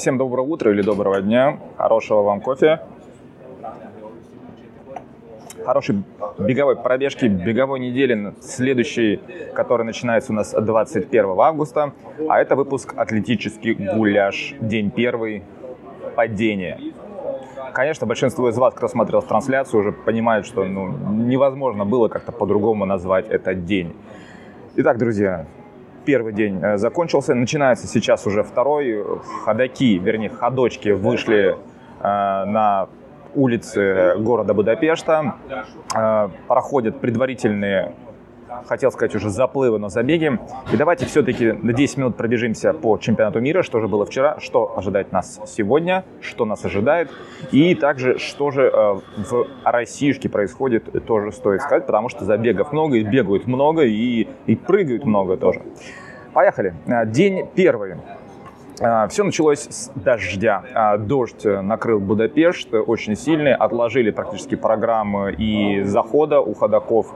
Всем 0.00 0.16
доброго 0.16 0.46
утра 0.46 0.70
или 0.70 0.80
доброго 0.80 1.20
дня. 1.20 1.58
Хорошего 1.76 2.22
вам 2.22 2.40
кофе. 2.40 2.80
Хорошей 5.62 6.04
беговой 6.38 6.76
пробежки, 6.76 7.26
беговой 7.26 7.80
недели, 7.80 8.32
следующей, 8.40 9.20
которая 9.52 9.84
начинается 9.84 10.32
у 10.32 10.34
нас 10.34 10.54
21 10.54 11.38
августа. 11.38 11.92
А 12.30 12.40
это 12.40 12.56
выпуск 12.56 12.94
«Атлетический 12.96 13.74
гуляш». 13.74 14.54
День 14.62 14.90
первый. 14.90 15.42
Падение. 16.16 16.80
Конечно, 17.74 18.06
большинство 18.06 18.48
из 18.48 18.56
вас, 18.56 18.72
кто 18.72 18.88
смотрел 18.88 19.20
трансляцию, 19.20 19.80
уже 19.80 19.92
понимают, 19.92 20.46
что 20.46 20.64
ну, 20.64 20.88
невозможно 21.10 21.84
было 21.84 22.08
как-то 22.08 22.32
по-другому 22.32 22.86
назвать 22.86 23.28
этот 23.28 23.66
день. 23.66 23.94
Итак, 24.76 24.96
друзья, 24.96 25.46
первый 26.10 26.32
день 26.32 26.58
э, 26.60 26.76
закончился, 26.76 27.36
начинается 27.36 27.86
сейчас 27.86 28.26
уже 28.26 28.42
второй. 28.42 29.04
Ходаки, 29.44 29.96
вернее, 29.96 30.28
ходочки 30.28 30.88
вышли 30.88 31.54
э, 31.54 31.54
на 32.02 32.88
улицы 33.36 34.16
города 34.18 34.52
Будапешта, 34.52 35.36
э, 35.94 36.28
проходят 36.48 37.00
предварительные 37.00 37.94
хотел 38.66 38.90
сказать 38.90 39.14
уже 39.14 39.30
заплывы, 39.30 39.78
но 39.78 39.88
забеги. 39.88 40.38
И 40.72 40.76
давайте 40.76 41.06
все-таки 41.06 41.52
на 41.52 41.72
10 41.72 41.96
минут 41.98 42.16
пробежимся 42.16 42.72
по 42.72 42.98
чемпионату 42.98 43.40
мира, 43.40 43.62
что 43.62 43.80
же 43.80 43.86
было 43.86 44.04
вчера, 44.04 44.40
что 44.40 44.76
ожидает 44.76 45.12
нас 45.12 45.40
сегодня, 45.46 46.04
что 46.20 46.44
нас 46.44 46.64
ожидает, 46.64 47.08
и 47.52 47.76
также 47.76 48.18
что 48.18 48.50
же 48.50 48.70
в 48.70 49.46
Россиюшке 49.64 50.28
происходит, 50.28 51.06
тоже 51.06 51.30
стоит 51.30 51.62
сказать, 51.62 51.86
потому 51.86 52.08
что 52.08 52.24
забегов 52.24 52.72
много, 52.72 52.96
и 52.96 53.04
бегают 53.04 53.46
много, 53.46 53.84
и, 53.84 54.26
и 54.46 54.56
прыгают 54.56 55.04
много 55.04 55.36
тоже. 55.36 55.62
Поехали. 56.32 56.74
Э, 56.86 57.06
день 57.06 57.46
первый. 57.54 57.96
Э, 58.80 59.08
Все 59.08 59.24
началось 59.24 59.60
с 59.60 59.90
дождя. 59.94 60.62
Э, 60.74 60.98
дождь 60.98 61.44
накрыл 61.44 61.98
Будапешт 61.98 62.72
очень 62.72 63.16
сильный, 63.16 63.54
отложили 63.54 64.10
практически 64.10 64.54
программы 64.54 65.32
и 65.32 65.82
захода 65.82 66.40
у 66.40 66.54
ходаков 66.54 67.12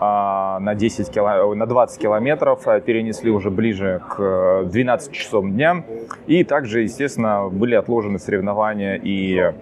на, 0.00 0.74
10 0.76 1.10
кило... 1.10 1.56
на 1.56 1.66
20 1.66 2.00
километров, 2.00 2.62
перенесли 2.84 3.32
уже 3.32 3.50
ближе 3.50 4.00
к 4.08 4.62
12 4.66 5.12
часам 5.12 5.52
дня. 5.52 5.82
И 6.28 6.44
также, 6.44 6.82
естественно, 6.82 7.48
были 7.50 7.74
отложены 7.74 8.20
соревнования 8.20 8.94
и 8.94 9.54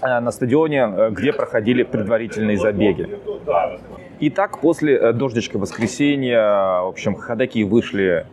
на 0.00 0.30
стадионе, 0.30 1.10
где 1.10 1.34
проходили 1.34 1.82
предварительные 1.82 2.56
забеги. 2.56 3.10
Итак, 4.22 4.58
после 4.58 5.14
дождичка 5.14 5.58
воскресенья, 5.58 6.82
в 6.82 6.88
общем, 6.88 7.14
ходаки 7.14 7.64
вышли 7.64 8.26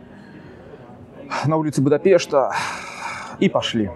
на 1.46 1.56
улицу 1.56 1.80
Будапешта 1.80 2.52
и 3.40 3.48
пошли. 3.48 3.88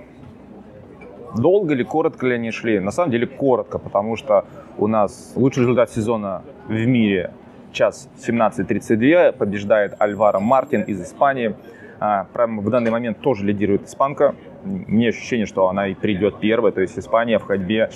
Долго 1.36 1.74
или 1.74 1.82
коротко 1.82 2.26
ли 2.26 2.36
они 2.36 2.50
шли? 2.50 2.80
На 2.80 2.92
самом 2.92 3.10
деле 3.10 3.26
коротко, 3.26 3.78
потому 3.78 4.16
что 4.16 4.46
у 4.78 4.86
нас 4.86 5.34
лучший 5.36 5.64
результат 5.64 5.90
сезона 5.90 6.42
в 6.66 6.72
мире 6.72 7.34
час 7.72 8.08
17.32 8.26 9.32
побеждает 9.32 9.94
Альваро 9.98 10.40
Мартин 10.40 10.84
из 10.84 11.02
Испании. 11.02 11.54
А, 12.00 12.24
прямо 12.32 12.62
в 12.62 12.70
данный 12.70 12.90
момент 12.90 13.20
тоже 13.20 13.44
лидирует 13.44 13.84
испанка. 13.84 14.34
Мне 14.64 15.10
ощущение, 15.10 15.44
что 15.44 15.68
она 15.68 15.88
и 15.88 15.94
придет 15.94 16.40
первой, 16.40 16.72
то 16.72 16.80
есть 16.80 16.98
Испания 16.98 17.38
в 17.38 17.42
ходьбе 17.42 17.90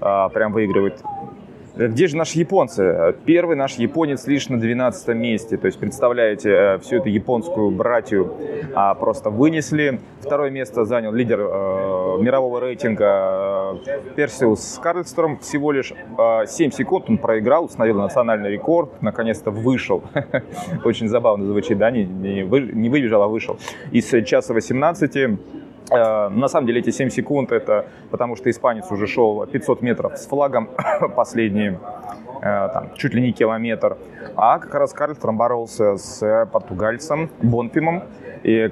а, 0.00 0.28
прям 0.28 0.52
выигрывает 0.52 1.02
где 1.88 2.06
же 2.06 2.16
наши 2.16 2.38
японцы? 2.38 3.14
Первый 3.24 3.56
наш 3.56 3.74
японец 3.76 4.26
лишь 4.26 4.48
на 4.48 4.58
12 4.58 5.08
месте. 5.08 5.56
То 5.56 5.66
есть, 5.66 5.78
представляете, 5.78 6.50
э, 6.50 6.78
всю 6.78 6.96
эту 6.96 7.08
японскую 7.08 7.70
братью 7.70 8.34
а, 8.74 8.94
просто 8.94 9.30
вынесли. 9.30 10.00
Второе 10.20 10.50
место 10.50 10.84
занял 10.84 11.12
лидер 11.12 11.40
э, 11.40 12.18
мирового 12.20 12.60
рейтинга 12.60 13.78
э, 13.86 14.14
Персиус 14.16 14.78
Карлстром. 14.82 15.38
Всего 15.38 15.72
лишь 15.72 15.92
э, 16.18 16.46
7 16.46 16.70
секунд 16.70 17.06
он 17.08 17.18
проиграл, 17.18 17.64
установил 17.64 17.96
национальный 17.98 18.50
рекорд. 18.50 19.00
Наконец-то 19.00 19.50
вышел. 19.50 20.02
Очень 20.84 21.08
забавно 21.08 21.46
звучит, 21.46 21.78
да? 21.78 21.90
Не, 21.90 22.04
не, 22.04 22.42
не 22.42 22.88
выбежал, 22.88 23.22
а 23.22 23.28
вышел. 23.28 23.58
Из 23.90 24.08
часа 24.26 24.52
18 24.52 25.16
Э, 25.16 25.36
на 25.90 26.48
самом 26.48 26.66
деле 26.66 26.80
эти 26.80 26.90
7 26.90 27.10
секунд 27.10 27.52
это 27.52 27.86
потому, 28.10 28.36
что 28.36 28.50
испанец 28.50 28.90
уже 28.90 29.06
шел 29.06 29.46
500 29.46 29.82
метров 29.82 30.16
с 30.16 30.26
флагом 30.26 30.68
последние 31.16 31.72
э, 31.72 32.29
там, 32.40 32.90
чуть 32.96 33.14
ли 33.14 33.22
не 33.22 33.32
километр. 33.32 33.96
А 34.36 34.58
как 34.58 34.74
раз 34.74 34.92
Карлстром 34.92 35.36
боролся 35.36 35.96
с 35.96 36.48
португальцем 36.52 37.30
Бонфимом, 37.42 38.04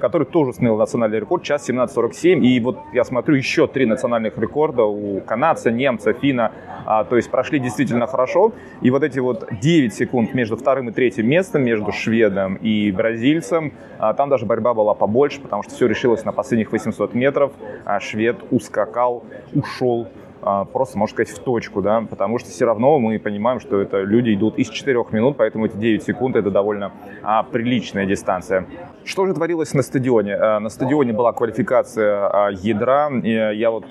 который 0.01 0.25
тоже 0.25 0.51
установил 0.51 0.77
национальный 0.77 1.19
рекорд, 1.19 1.43
час 1.43 1.69
17.47. 1.69 2.41
И 2.41 2.59
вот 2.59 2.79
я 2.93 3.03
смотрю, 3.03 3.35
еще 3.35 3.67
три 3.67 3.85
национальных 3.85 4.37
рекорда 4.37 4.83
у 4.83 5.21
канадца, 5.21 5.71
немца, 5.71 6.13
финна. 6.13 6.51
А, 6.85 7.03
то 7.03 7.15
есть 7.15 7.29
прошли 7.29 7.59
действительно 7.59 8.07
хорошо. 8.07 8.51
И 8.81 8.89
вот 8.89 9.03
эти 9.03 9.19
вот 9.19 9.47
9 9.61 9.93
секунд 9.93 10.33
между 10.33 10.57
вторым 10.57 10.89
и 10.89 10.91
третьим 10.91 11.27
местом, 11.27 11.63
между 11.63 11.91
шведом 11.91 12.55
и 12.55 12.91
бразильцем, 12.91 13.73
а, 13.99 14.13
там 14.13 14.29
даже 14.29 14.45
борьба 14.45 14.73
была 14.73 14.93
побольше, 14.93 15.41
потому 15.41 15.63
что 15.63 15.73
все 15.73 15.87
решилось 15.87 16.25
на 16.25 16.31
последних 16.31 16.71
800 16.71 17.13
метров. 17.13 17.51
А 17.85 17.99
швед 17.99 18.37
ускакал, 18.51 19.23
ушел 19.53 20.07
просто, 20.41 20.97
можно 20.97 21.13
сказать, 21.13 21.35
в 21.35 21.39
точку, 21.39 21.81
да, 21.81 22.01
потому 22.09 22.39
что 22.39 22.49
все 22.49 22.65
равно 22.65 22.99
мы 22.99 23.19
понимаем, 23.19 23.59
что 23.59 23.81
это 23.81 24.01
люди 24.01 24.33
идут 24.33 24.57
из 24.57 24.69
4 24.69 25.05
минут, 25.11 25.37
поэтому 25.37 25.65
эти 25.65 25.75
9 25.75 26.03
секунд 26.03 26.35
это 26.35 26.51
довольно 26.51 26.91
а, 27.21 27.43
приличная 27.43 28.05
дистанция. 28.05 28.65
Что 29.03 29.25
же 29.25 29.33
творилось 29.33 29.73
на 29.73 29.81
стадионе? 29.81 30.35
А, 30.35 30.59
на 30.59 30.69
стадионе 30.69 31.13
была 31.13 31.33
квалификация 31.33 32.27
а, 32.27 32.49
ядра, 32.51 33.09
и 33.09 33.31
я 33.31 33.71
вот 33.71 33.85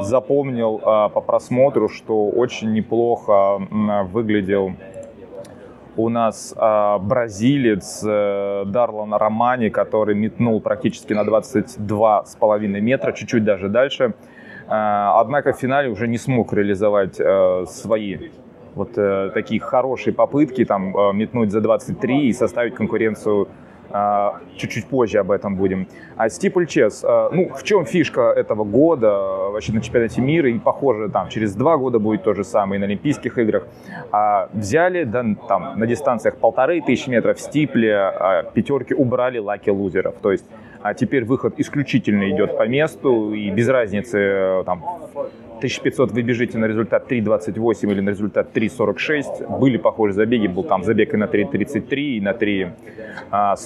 запомнил 0.00 0.80
а, 0.82 1.08
по 1.08 1.20
просмотру, 1.20 1.88
что 1.88 2.28
очень 2.28 2.72
неплохо 2.72 3.32
а, 3.32 4.02
выглядел 4.04 4.72
у 5.96 6.08
нас 6.08 6.54
э, 6.56 6.98
бразилец 7.00 8.02
э, 8.06 8.64
Дарлан 8.66 9.12
Романи, 9.12 9.68
который 9.68 10.14
метнул 10.14 10.60
практически 10.60 11.12
на 11.12 11.22
22,5 11.22 12.66
метра, 12.80 13.12
чуть-чуть 13.12 13.44
даже 13.44 13.68
дальше. 13.68 14.14
Э, 14.70 15.10
однако 15.16 15.52
в 15.52 15.56
финале 15.56 15.90
уже 15.90 16.06
не 16.06 16.18
смог 16.18 16.52
реализовать 16.52 17.18
э, 17.18 17.64
свои 17.66 18.30
вот 18.74 18.96
э, 18.96 19.30
такие 19.34 19.60
хорошие 19.60 20.14
попытки, 20.14 20.64
там, 20.64 20.94
метнуть 21.16 21.50
за 21.50 21.60
23 21.60 22.28
и 22.28 22.32
составить 22.32 22.74
конкуренцию 22.74 23.48
чуть-чуть 24.56 24.86
позже 24.86 25.18
об 25.18 25.32
этом 25.32 25.56
будем. 25.56 25.88
А 26.16 26.28
Стипль 26.28 26.64
Чес, 26.66 27.02
ну, 27.02 27.50
в 27.52 27.64
чем 27.64 27.84
фишка 27.84 28.30
этого 28.30 28.62
года 28.62 29.10
вообще 29.50 29.72
на 29.72 29.80
чемпионате 29.80 30.20
мира, 30.20 30.48
и 30.48 30.60
похоже, 30.60 31.08
там, 31.08 31.28
через 31.28 31.56
два 31.56 31.76
года 31.76 31.98
будет 31.98 32.22
то 32.22 32.32
же 32.32 32.44
самое 32.44 32.78
и 32.78 32.80
на 32.80 32.86
Олимпийских 32.86 33.36
играх. 33.36 33.66
Взяли, 34.52 35.02
да, 35.02 35.24
там, 35.48 35.76
на 35.76 35.88
дистанциях 35.88 36.36
полторы 36.36 36.80
тысячи 36.82 37.10
метров 37.10 37.38
в 37.38 37.40
Стипле, 37.40 38.14
пятерки 38.54 38.94
убрали 38.94 39.38
лаки 39.38 39.70
лузеров, 39.70 40.14
то 40.22 40.30
есть 40.30 40.44
а 40.82 40.94
теперь 40.94 41.24
выход 41.24 41.54
исключительно 41.58 42.30
идет 42.30 42.56
по 42.56 42.66
месту, 42.66 43.34
и 43.34 43.50
без 43.50 43.68
разницы, 43.68 44.18
э, 44.18 44.62
там, 44.64 44.84
1500 45.58 46.12
вы 46.12 46.22
бежите 46.22 46.58
на 46.58 46.64
результат 46.64 47.10
3.28 47.10 47.92
или 47.92 48.00
на 48.00 48.10
результат 48.10 48.48
3.46. 48.54 49.58
Были 49.58 49.76
похожие 49.76 50.14
забеги, 50.14 50.46
был 50.46 50.64
там 50.64 50.84
забег 50.84 51.14
и 51.14 51.16
на 51.16 51.24
3.33, 51.24 52.00
и 52.16 52.20
на 52.20 52.30
3.46 52.32 52.72
а, 53.30 53.56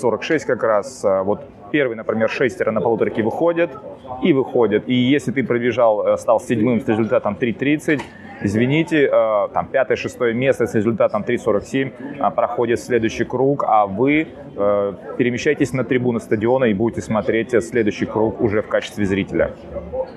как 0.46 0.62
раз. 0.62 1.04
А, 1.04 1.22
вот 1.22 1.44
первый, 1.70 1.96
например, 1.96 2.28
шестеро 2.28 2.72
на 2.72 2.80
полуторке 2.80 3.22
выходят 3.22 3.70
и 4.22 4.32
выходят. 4.32 4.88
И 4.88 4.94
если 4.94 5.32
ты 5.32 5.44
пробежал, 5.44 6.06
э, 6.06 6.16
стал 6.18 6.40
седьмым 6.40 6.80
с 6.80 6.88
результатом 6.88 7.36
3.30, 7.40 8.00
извините, 8.44 9.06
э, 9.06 9.48
там 9.52 9.66
пятое, 9.66 9.96
шестое 9.96 10.34
место 10.34 10.66
с 10.66 10.74
результатом 10.74 11.22
3.47 11.22 11.92
э, 12.18 12.30
проходит 12.30 12.80
следующий 12.80 13.24
круг, 13.24 13.64
а 13.66 13.86
вы 13.86 14.28
э, 14.56 14.92
перемещаетесь 15.18 15.72
на 15.72 15.84
трибуну 15.84 16.20
стадиона 16.20 16.66
и 16.66 16.74
будете 16.74 17.00
смотреть 17.00 17.50
следующий 17.64 18.06
круг 18.06 18.40
уже 18.40 18.62
в 18.62 18.68
качестве 18.68 19.04
зрителя. 19.04 19.52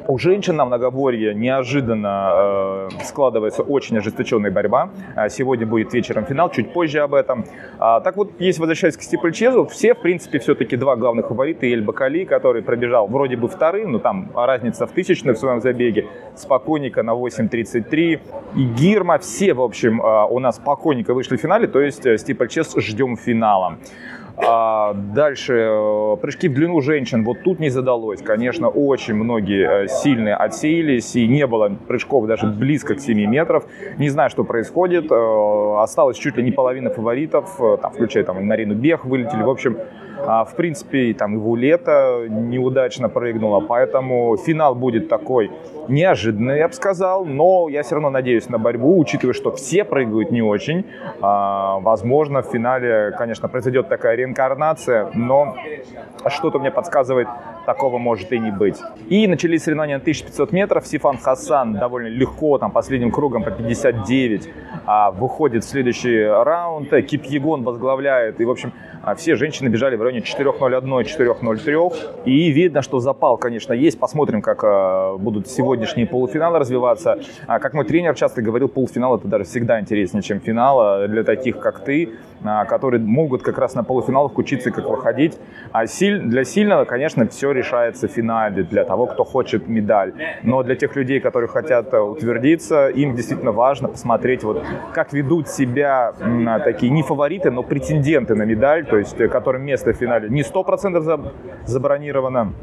У 0.08 0.18
женщин 0.18 0.56
на 0.56 0.64
многоборье 0.64 1.36
неожиданно 1.36 2.88
складывается 3.04 3.62
очень 3.62 3.98
ожесточенная 3.98 4.52
борьба. 4.52 4.90
Сегодня 5.30 5.68
будет 5.68 5.94
вечером 5.94 6.26
финал, 6.26 6.50
чуть 6.50 6.72
позже 6.72 7.00
об 7.00 7.14
этом. 7.14 7.44
А, 7.78 8.00
так 8.00 8.16
вот, 8.16 8.32
если 8.40 8.62
возвращаясь 8.62 8.96
к 8.96 9.02
Стипльчезу, 9.02 9.66
все, 9.66 9.94
в 9.94 10.00
принципе, 10.00 10.40
все-таки 10.40 10.78
два 10.78 10.96
главных 10.96 11.28
фаворита. 11.28 11.66
Эль 11.66 11.82
Бакали, 11.82 12.24
который 12.24 12.62
пробежал 12.62 13.08
вроде 13.08 13.36
бы 13.36 13.50
вторым, 13.50 13.92
но 13.92 14.00
там 14.00 14.32
разница 14.34 14.88
в 14.88 14.92
тысячной 14.92 15.34
в 15.34 15.38
своем 15.38 15.60
забеге. 15.60 16.08
Спокойненько 16.36 17.04
на 17.04 17.12
8.33 17.12 18.22
и 18.56 18.64
Гирма, 18.64 19.18
все, 19.20 19.54
в 19.54 19.62
общем, 19.62 20.02
а, 20.02 20.26
у 20.26 20.40
нас 20.40 20.58
покойненько 20.58 21.14
вышли 21.14 21.36
в 21.36 21.42
финале, 21.42 21.68
то 21.68 21.82
есть 21.82 22.06
э, 22.06 22.18
Стипльчес 22.18 22.76
ждем 22.78 23.18
финала. 23.18 23.78
А 24.40 24.94
дальше 24.94 25.54
э, 25.54 26.18
прыжки 26.22 26.48
в 26.48 26.54
длину 26.54 26.80
женщин. 26.82 27.24
Вот 27.24 27.42
тут 27.44 27.60
не 27.60 27.70
задалось. 27.70 28.22
Конечно, 28.22 28.70
очень 28.70 29.16
многие 29.16 29.86
э, 29.86 29.88
сильные 29.88 30.36
отсеялись, 30.36 31.16
и 31.16 31.28
не 31.28 31.48
было 31.48 31.70
прыжков 31.88 32.28
даже 32.28 32.46
близко 32.46 32.94
к 32.94 33.00
7 33.00 33.18
метров. 33.30 33.66
Не 33.98 34.10
знаю, 34.10 34.30
что 34.30 34.44
происходит. 34.44 35.12
Осталось 35.12 36.18
чуть 36.18 36.38
ли 36.38 36.44
не 36.44 36.52
половина 36.52 36.92
фаворитов, 36.92 37.60
там, 37.82 37.92
включая 37.92 38.24
там, 38.24 38.46
Марину 38.46 38.76
Бех 38.76 39.06
вылетели. 39.06 39.42
В 39.42 39.50
общем, 39.50 39.78
А, 40.20 40.46
в 40.46 40.56
принципе, 40.56 41.14
там 41.14 41.34
его 41.34 41.56
лето 41.56 42.26
неудачно 42.28 43.08
прыгнула, 43.08 43.60
поэтому 43.60 44.36
финал 44.38 44.74
будет 44.76 45.10
такой 45.10 45.52
неожиданный, 45.90 46.58
я 46.58 46.68
бы 46.68 46.74
сказал, 46.74 47.26
но 47.26 47.68
я 47.70 47.84
все 47.84 47.96
равно 47.96 48.10
надеюсь 48.10 48.50
на 48.50 48.58
борьбу, 48.58 49.00
учитывая, 49.00 49.34
что 49.34 49.52
все 49.52 49.84
прыгают 49.84 50.32
не 50.32 50.42
очень. 50.42 50.86
А, 51.22 51.80
возможно, 51.80 52.42
в 52.42 52.48
финале, 52.48 53.14
конечно, 53.18 53.48
произойдет 53.48 53.90
такая 53.90 54.16
реинкарнация, 54.16 55.10
но 55.14 55.56
что-то 56.28 56.60
мне 56.60 56.72
подсказывает, 56.72 57.28
такого 57.66 57.98
может 57.98 58.32
и 58.32 58.40
не 58.40 58.52
быть. 58.52 58.78
И 59.10 59.28
начались 59.28 59.64
соревнования 59.64 59.98
на 59.98 60.02
1500 60.02 60.52
метров. 60.54 60.88
Сифан 60.88 61.18
Хасан 61.18 61.74
довольно 61.74 62.08
легко, 62.08 62.58
там, 62.58 62.72
последним 62.72 63.12
кругом 63.12 63.44
по 63.44 63.52
59 63.52 64.50
а, 64.86 65.12
выходит 65.12 65.64
в 65.64 65.70
следующий 65.70 66.24
раунд. 66.24 66.90
Кипьегон 66.90 67.64
возглавляет. 67.64 68.40
И, 68.40 68.46
в 68.46 68.50
общем, 68.50 68.72
а, 69.04 69.16
все 69.16 69.36
женщины 69.36 69.68
бежали 69.68 69.96
в 69.96 70.02
районе 70.02 70.22
4.01, 70.22 71.04
4.03. 71.04 72.24
И 72.26 72.52
видно, 72.52 72.82
что 72.82 73.00
запал, 73.00 73.38
конечно, 73.38 73.74
есть. 73.74 74.00
Посмотрим, 74.00 74.42
как 74.42 74.64
а, 74.64 75.18
будут 75.18 75.48
сегодняшние 75.78 76.08
полуфиналы 76.08 76.60
развиваться. 76.60 77.20
А, 77.46 77.60
как 77.60 77.74
мой 77.74 77.86
тренер 77.86 78.16
часто 78.16 78.42
говорил, 78.42 78.68
полуфинал 78.68 79.18
это 79.18 79.28
даже 79.28 79.44
всегда 79.44 79.80
интереснее, 79.80 80.24
чем 80.24 80.40
финал 80.40 81.08
для 81.08 81.24
таких, 81.24 81.60
как 81.60 81.84
ты, 81.84 82.10
а, 82.44 82.66
которые 82.66 83.02
могут 83.02 83.44
как 83.44 83.58
раз 83.58 83.76
на 83.76 83.84
полуфиналах 83.84 84.38
учиться, 84.38 84.72
как 84.72 84.90
выходить. 84.90 85.38
А 85.72 85.86
для 85.86 86.44
сильного, 86.44 86.86
конечно, 86.86 87.28
все 87.28 87.52
решается 87.52 88.08
в 88.08 88.12
финале, 88.12 88.64
для 88.64 88.84
того, 88.86 89.06
кто 89.06 89.24
хочет 89.24 89.68
медаль. 89.68 90.14
Но 90.44 90.64
для 90.64 90.76
тех 90.76 90.96
людей, 90.96 91.20
которые 91.20 91.48
хотят 91.48 91.94
э, 91.94 92.00
утвердиться, 92.00 92.88
им 92.90 93.16
действительно 93.16 93.52
важно 93.52 93.88
посмотреть, 93.88 94.44
вот, 94.44 94.64
как 94.94 95.14
ведут 95.14 95.48
себя 95.48 96.14
такие 96.64 96.92
не 96.92 97.04
фавориты, 97.04 97.52
но 97.52 97.64
претенденты 97.64 98.36
на 98.36 98.44
медаль, 98.44 98.86
то 98.86 98.98
есть 98.98 99.20
э, 99.20 99.28
которым 99.28 99.64
место 99.64 99.94
в 99.94 99.98
финале 99.98 100.30
не 100.30 100.42
100% 100.42 101.32
забронировано, 101.66 102.54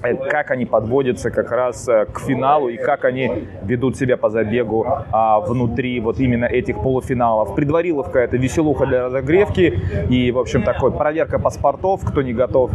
как 0.00 0.50
они 0.50 0.66
подводятся 0.66 1.30
как 1.30 1.50
раз 1.50 1.88
э, 1.88 2.06
к 2.06 2.20
финалу 2.20 2.68
и 2.68 2.76
как 2.76 3.04
они 3.04 3.48
ведут 3.62 3.96
себя 3.96 4.16
по 4.16 4.28
забегу 4.28 4.86
а, 4.86 5.40
внутри 5.40 6.00
вот 6.00 6.18
именно 6.20 6.44
этих 6.44 6.80
полуфиналов. 6.82 7.54
Предвариловка 7.54 8.18
это 8.18 8.36
веселуха 8.36 8.86
для 8.86 9.06
разогревки 9.06 9.80
и, 10.10 10.30
в 10.30 10.38
общем, 10.38 10.62
такой 10.62 10.92
проверка 10.92 11.38
паспортов, 11.38 12.02
кто 12.04 12.22
не 12.22 12.32
готов. 12.32 12.70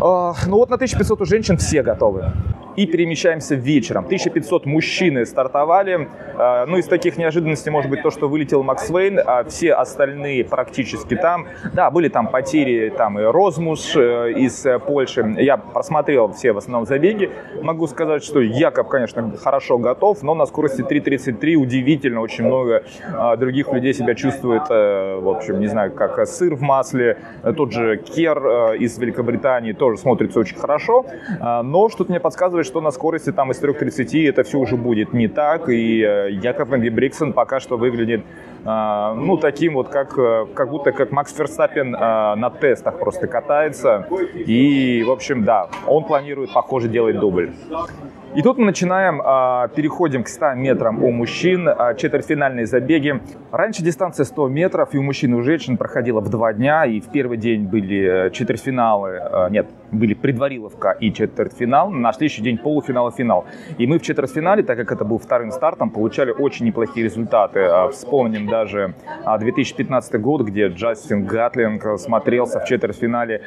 А, 0.00 0.34
ну 0.46 0.56
вот 0.56 0.70
на 0.70 0.76
1500 0.76 1.20
у 1.20 1.24
женщин 1.24 1.56
все 1.56 1.82
готовы 1.82 2.32
и 2.76 2.86
перемещаемся 2.86 3.54
вечером. 3.54 4.04
1500 4.04 4.66
мужчины 4.66 5.26
стартовали. 5.26 6.08
А, 6.36 6.66
ну, 6.66 6.78
из 6.78 6.86
таких 6.86 7.16
неожиданностей 7.16 7.70
может 7.70 7.90
быть 7.90 8.02
то, 8.02 8.10
что 8.10 8.28
вылетел 8.28 8.62
Макс 8.62 8.88
Вейн, 8.90 9.20
а 9.24 9.44
все 9.44 9.72
остальные 9.72 10.44
практически 10.44 11.16
там. 11.16 11.46
Да, 11.72 11.90
были 11.90 12.08
там 12.08 12.28
потери, 12.28 12.90
там 12.90 13.18
и 13.18 13.22
Розмус 13.22 13.94
э, 13.96 14.32
из 14.32 14.64
э, 14.64 14.78
Польши. 14.78 15.34
Я 15.38 15.56
просмотрел 15.56 16.32
все 16.32 16.52
в 16.52 16.58
основном 16.58 16.86
забеги. 16.86 17.30
Могу 17.62 17.86
сказать, 17.86 18.24
что 18.24 18.40
Якоб, 18.40 18.88
конечно, 18.88 19.36
хорошо 19.36 19.78
готов, 19.78 20.22
но 20.22 20.34
на 20.34 20.46
скорости 20.46 20.80
3.33 20.82 21.54
удивительно 21.56 22.20
очень 22.20 22.44
много 22.44 22.84
других 23.38 23.72
людей 23.72 23.92
себя 23.94 24.14
чувствует, 24.14 24.62
э, 24.70 25.18
в 25.20 25.28
общем, 25.28 25.60
не 25.60 25.66
знаю, 25.66 25.92
как 25.92 26.26
сыр 26.26 26.54
в 26.54 26.62
масле. 26.62 27.18
Тот 27.56 27.72
же 27.72 27.96
Кер 27.98 28.74
из 28.74 28.98
Великобритании 28.98 29.72
тоже 29.72 29.98
смотрится 29.98 30.40
очень 30.40 30.56
хорошо, 30.56 31.04
но 31.40 31.88
что-то 31.88 32.10
мне 32.10 32.20
подсказывает, 32.20 32.66
что 32.70 32.80
на 32.80 32.92
скорости 32.92 33.32
там 33.32 33.50
из 33.50 33.60
3.30 33.60 34.28
это 34.28 34.44
все 34.44 34.58
уже 34.58 34.76
будет 34.76 35.12
не 35.12 35.26
так, 35.26 35.68
и 35.68 36.02
э, 36.02 36.30
Яков 36.30 36.68
Бриксон 36.68 37.32
пока 37.32 37.58
что 37.58 37.76
выглядит 37.76 38.22
а, 38.64 39.14
ну, 39.14 39.36
таким 39.36 39.74
вот, 39.74 39.88
как, 39.88 40.16
э, 40.16 40.46
как 40.54 40.70
будто 40.70 40.92
как 40.92 41.10
Макс 41.10 41.34
Ферстаппин 41.34 41.90
на 41.90 42.50
тестах 42.50 42.98
просто 42.98 43.26
катается. 43.26 44.06
И, 44.34 45.02
в 45.04 45.10
общем, 45.10 45.44
да, 45.44 45.68
он 45.86 46.04
планирует, 46.04 46.52
похоже, 46.52 46.88
делать 46.88 47.18
дубль. 47.18 47.50
И 48.32 48.42
тут 48.42 48.58
мы 48.58 48.66
начинаем, 48.66 49.20
а, 49.24 49.66
переходим 49.68 50.22
к 50.22 50.28
100 50.28 50.54
метрам 50.54 51.02
у 51.02 51.10
мужчин, 51.10 51.68
четвертьфинальные 51.96 52.66
забеги. 52.66 53.20
Раньше 53.50 53.82
дистанция 53.82 54.24
100 54.24 54.48
метров 54.48 54.94
и 54.94 54.98
у 54.98 55.02
мужчин, 55.02 55.34
и 55.34 55.36
у 55.36 55.42
женщин 55.42 55.76
проходила 55.76 56.20
в 56.20 56.28
два 56.30 56.52
дня, 56.52 56.84
и 56.84 57.00
в 57.00 57.10
первый 57.10 57.38
день 57.38 57.64
были 57.64 58.26
э, 58.26 58.30
четвертьфиналы, 58.30 59.20
нет, 59.50 59.66
были 59.90 60.14
предвариловка 60.14 60.90
и 60.92 61.12
четвертьфинал, 61.12 61.90
на 61.90 62.12
следующий 62.12 62.42
день 62.42 62.56
полуфинал 62.56 63.08
и 63.08 63.12
финал. 63.12 63.46
И 63.78 63.86
мы 63.88 63.98
в 63.98 64.02
четвертьфинале, 64.02 64.62
так 64.62 64.78
как 64.78 64.92
это 64.92 65.04
был 65.04 65.18
вторым 65.18 65.50
стартом, 65.50 65.90
получали 65.90 66.30
очень 66.30 66.66
неплохие 66.66 67.04
результаты. 67.04 67.68
Вспомним 67.90 68.46
даже 68.46 68.94
2015 69.26 70.14
а, 70.14 70.18
год, 70.18 70.42
где 70.42 70.68
Джастин 70.68 71.24
Гатлинг 71.24 71.98
смотрелся 71.98 72.60
в 72.60 72.64
четвертьфинале 72.64 73.42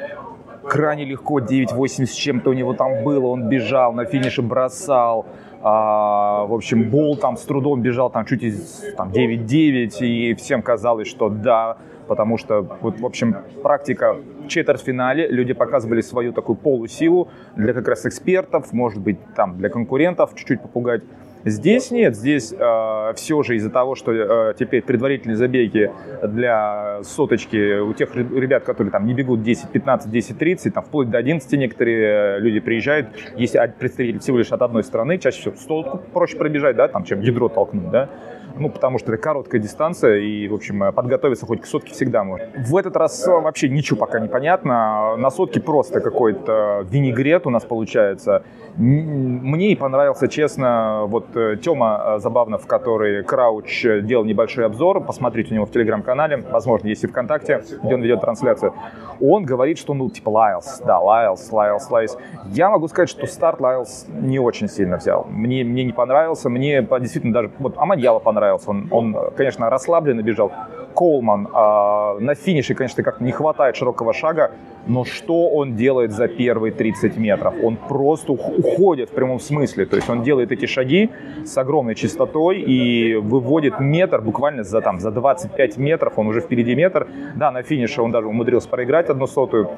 крайне 0.68 1.04
легко, 1.04 1.40
9.8 1.40 2.06
с 2.06 2.12
чем-то 2.12 2.50
у 2.50 2.52
него 2.52 2.74
там 2.74 3.04
было, 3.04 3.26
он 3.26 3.48
бежал, 3.48 3.92
на 3.92 4.04
финише 4.04 4.42
бросал, 4.42 5.26
а, 5.62 6.44
в 6.46 6.52
общем, 6.52 6.90
Бол 6.90 7.16
там 7.16 7.36
с 7.36 7.42
трудом 7.42 7.80
бежал, 7.80 8.10
там 8.10 8.26
чуть 8.26 8.42
из 8.42 8.84
там, 8.96 9.10
9-9, 9.10 10.00
и 10.00 10.34
всем 10.34 10.62
казалось, 10.62 11.08
что 11.08 11.28
да, 11.28 11.78
потому 12.06 12.36
что, 12.36 12.60
вот, 12.80 13.00
в 13.00 13.06
общем, 13.06 13.36
практика 13.62 14.16
в 14.44 14.48
четвертьфинале, 14.48 15.28
люди 15.28 15.54
показывали 15.54 16.02
свою 16.02 16.32
такую 16.32 16.56
полусилу 16.56 17.28
для 17.56 17.72
как 17.72 17.88
раз 17.88 18.04
экспертов, 18.04 18.72
может 18.72 19.00
быть, 19.00 19.18
там 19.34 19.56
для 19.56 19.70
конкурентов 19.70 20.34
чуть-чуть 20.34 20.60
попугать 20.60 21.02
Здесь 21.44 21.90
нет, 21.90 22.16
здесь 22.16 22.54
э, 22.58 23.12
все 23.16 23.42
же 23.42 23.56
из-за 23.56 23.68
того, 23.68 23.94
что 23.94 24.12
э, 24.12 24.54
теперь 24.58 24.82
предварительные 24.82 25.36
забеги 25.36 25.92
для 26.22 27.02
соточки 27.02 27.80
у 27.80 27.92
тех 27.92 28.16
ребят, 28.16 28.64
которые 28.64 28.90
там 28.90 29.06
не 29.06 29.12
бегут 29.12 29.42
10, 29.42 29.68
15, 29.68 30.10
10, 30.10 30.38
30, 30.38 30.72
там 30.72 30.82
вплоть 30.82 31.10
до 31.10 31.18
11 31.18 31.52
некоторые 31.52 32.40
люди 32.40 32.60
приезжают, 32.60 33.08
если 33.36 33.60
представитель 33.78 34.20
всего 34.20 34.38
лишь 34.38 34.52
от 34.52 34.62
одной 34.62 34.84
страны, 34.84 35.18
чаще 35.18 35.38
всего 35.40 35.56
столку 35.56 36.00
проще 36.14 36.38
пробежать, 36.38 36.76
да, 36.76 36.88
там, 36.88 37.04
чем 37.04 37.20
ядро 37.20 37.50
толкнуть, 37.50 37.90
да, 37.90 38.08
ну, 38.56 38.68
потому 38.68 38.98
что 38.98 39.12
это 39.12 39.22
короткая 39.22 39.60
дистанция, 39.60 40.18
и, 40.18 40.48
в 40.48 40.54
общем, 40.54 40.92
подготовиться 40.92 41.46
хоть 41.46 41.60
к 41.60 41.66
сотке 41.66 41.92
всегда 41.92 42.24
можно. 42.24 42.46
В 42.56 42.76
этот 42.76 42.96
раз 42.96 43.26
вообще 43.26 43.68
ничего 43.68 43.98
пока 43.98 44.20
не 44.20 44.28
понятно. 44.28 45.16
На 45.16 45.30
сотке 45.30 45.60
просто 45.60 46.00
какой-то 46.00 46.86
винегрет 46.88 47.46
у 47.46 47.50
нас 47.50 47.64
получается. 47.64 48.44
Мне 48.76 49.72
и 49.72 49.76
понравился, 49.76 50.26
честно, 50.28 51.04
вот 51.06 51.36
э, 51.36 51.56
Тёма 51.62 52.18
Забавнов, 52.18 52.66
который 52.66 53.22
Крауч 53.22 53.86
делал 54.02 54.24
небольшой 54.24 54.66
обзор, 54.66 55.00
посмотрите 55.04 55.52
у 55.52 55.54
него 55.54 55.66
в 55.66 55.70
телеграм-канале, 55.70 56.44
возможно, 56.50 56.88
есть 56.88 57.04
и 57.04 57.06
ВКонтакте, 57.06 57.62
где 57.84 57.94
он 57.94 58.02
ведет 58.02 58.20
трансляцию. 58.20 58.74
Он 59.20 59.44
говорит, 59.44 59.78
что, 59.78 59.94
ну, 59.94 60.10
типа, 60.10 60.30
Лайлс, 60.30 60.82
да, 60.84 60.98
Лайлс, 60.98 61.52
Лайлс, 61.52 61.88
Лайлс. 61.88 62.18
Я 62.46 62.70
могу 62.70 62.88
сказать, 62.88 63.08
что 63.08 63.26
старт 63.26 63.60
Лайлс 63.60 64.06
не 64.08 64.40
очень 64.40 64.68
сильно 64.68 64.96
взял. 64.96 65.24
Мне, 65.30 65.62
мне 65.62 65.84
не 65.84 65.92
понравился, 65.92 66.48
мне 66.48 66.82
действительно 67.00 67.32
даже, 67.32 67.50
вот 67.58 67.74
Оманьяла 67.78 68.18
понравился, 68.18 68.43
понравился. 68.44 68.70
Он, 68.70 68.88
он 68.90 69.30
конечно, 69.36 69.70
расслабленно 69.70 70.22
бежал. 70.22 70.52
Колман 70.94 71.46
э, 71.46 72.18
на 72.20 72.34
финише, 72.34 72.74
конечно, 72.74 73.02
как 73.02 73.20
не 73.20 73.32
хватает 73.32 73.76
широкого 73.76 74.12
шага, 74.12 74.52
но 74.86 75.04
что 75.04 75.48
он 75.48 75.76
делает 75.76 76.12
за 76.12 76.28
первые 76.28 76.72
30 76.72 77.16
метров? 77.16 77.54
Он 77.62 77.76
просто 77.76 78.32
уходит 78.32 79.10
в 79.10 79.12
прямом 79.12 79.40
смысле. 79.40 79.86
То 79.86 79.96
есть 79.96 80.10
он 80.10 80.22
делает 80.22 80.52
эти 80.52 80.66
шаги 80.66 81.10
с 81.44 81.56
огромной 81.56 81.94
частотой 81.94 82.60
и 82.60 83.14
выводит 83.14 83.80
метр 83.80 84.20
буквально 84.20 84.62
за, 84.62 84.80
там, 84.80 85.00
за 85.00 85.10
25 85.10 85.78
метров. 85.78 86.18
Он 86.18 86.26
уже 86.26 86.40
впереди 86.40 86.74
метр. 86.74 87.06
Да, 87.34 87.50
на 87.50 87.62
финише 87.62 88.02
он 88.02 88.10
даже 88.10 88.26
умудрился 88.26 88.68
проиграть 88.68 89.08
одну 89.08 89.26
сотую. 89.26 89.70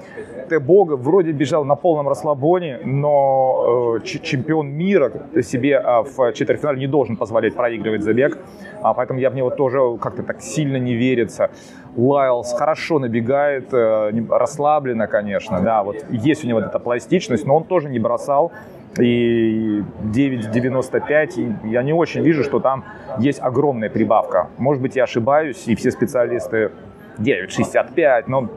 Т-Бога 0.49 0.97
вроде 0.97 1.33
бежал 1.33 1.65
на 1.65 1.77
полном 1.77 2.09
расслабоне, 2.09 2.81
но 2.85 3.99
э, 3.99 4.05
чемпион 4.05 4.69
мира 4.69 5.13
себе 5.43 5.83
э, 5.85 6.03
в 6.03 6.33
четвертьфинале 6.33 6.81
не 6.81 6.87
должен 6.87 7.17
позволять 7.17 7.55
проигрывать 7.55 8.03
забег. 8.03 8.39
А, 8.83 8.95
поэтому 8.95 9.21
я 9.21 9.31
в 9.31 9.35
него 9.35 9.51
тоже 9.51 9.79
как-то 10.01 10.23
так 10.23 10.41
сильно 10.41 10.77
не 10.77 10.95
верится. 11.07 11.51
Лайлс 11.97 12.53
хорошо 12.53 12.99
набегает, 12.99 13.73
э, 13.73 14.13
расслабленно, 14.31 15.07
конечно, 15.07 15.61
да, 15.61 15.83
вот 15.83 15.97
есть 16.11 16.45
у 16.45 16.49
него 16.49 16.61
эта 16.61 16.79
пластичность, 16.79 17.47
но 17.47 17.57
он 17.57 17.65
тоже 17.65 17.89
не 17.89 17.99
бросал. 17.99 18.53
И 18.99 19.83
9,95, 20.05 21.67
я 21.67 21.83
не 21.83 21.93
очень 21.93 22.23
вижу, 22.23 22.45
что 22.45 22.61
там 22.61 22.85
есть 23.19 23.41
огромная 23.43 23.91
прибавка. 23.91 24.49
Может 24.59 24.83
быть, 24.83 24.97
я 24.97 25.05
ошибаюсь, 25.05 25.65
и 25.67 25.75
все 25.75 25.91
специалисты 25.91 26.71
9,65, 27.19 28.25
но 28.27 28.49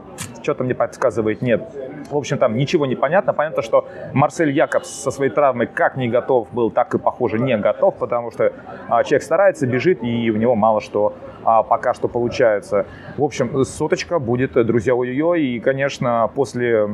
что-то 0.42 0.64
мне 0.64 0.74
подсказывает 0.74 1.42
нет. 1.42 1.62
В 2.10 2.16
общем, 2.16 2.38
там 2.38 2.56
ничего 2.56 2.86
не 2.86 2.96
понятно. 2.96 3.32
Понятно, 3.32 3.62
что 3.62 3.86
Марсель 4.12 4.50
Якобс 4.50 4.88
со 4.88 5.10
своей 5.10 5.30
травмой 5.30 5.66
как 5.66 5.96
не 5.96 6.08
готов 6.08 6.48
был, 6.52 6.70
так 6.70 6.94
и, 6.94 6.98
похоже, 6.98 7.38
не 7.38 7.56
готов, 7.56 7.96
потому 7.96 8.30
что 8.30 8.52
а, 8.88 9.04
человек 9.04 9.22
старается, 9.22 9.66
бежит, 9.66 10.02
и 10.02 10.30
у 10.30 10.36
него 10.36 10.54
мало 10.54 10.80
что 10.80 11.14
а, 11.44 11.62
пока 11.62 11.94
что 11.94 12.08
получается. 12.08 12.86
В 13.16 13.22
общем, 13.22 13.64
соточка 13.64 14.18
будет, 14.18 14.52
друзья, 14.66 14.94
ой-ой-ой. 14.94 15.42
И, 15.42 15.60
конечно, 15.60 16.30
после 16.34 16.88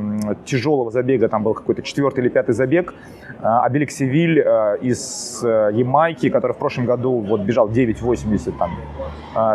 тяжелого 0.45 0.91
забега, 0.91 1.27
там 1.27 1.43
был 1.43 1.53
какой-то 1.53 1.81
четвертый 1.81 2.21
или 2.21 2.29
пятый 2.29 2.53
забег, 2.53 2.93
а, 3.41 3.65
Абелик 3.65 3.91
Севиль 3.91 4.41
а, 4.41 4.75
из 4.75 5.41
а, 5.43 5.69
Ямайки, 5.69 6.29
который 6.29 6.53
в 6.53 6.57
прошлом 6.57 6.85
году 6.85 7.19
вот 7.19 7.41
бежал 7.41 7.69
9.80 7.69 8.53
там 8.57 8.77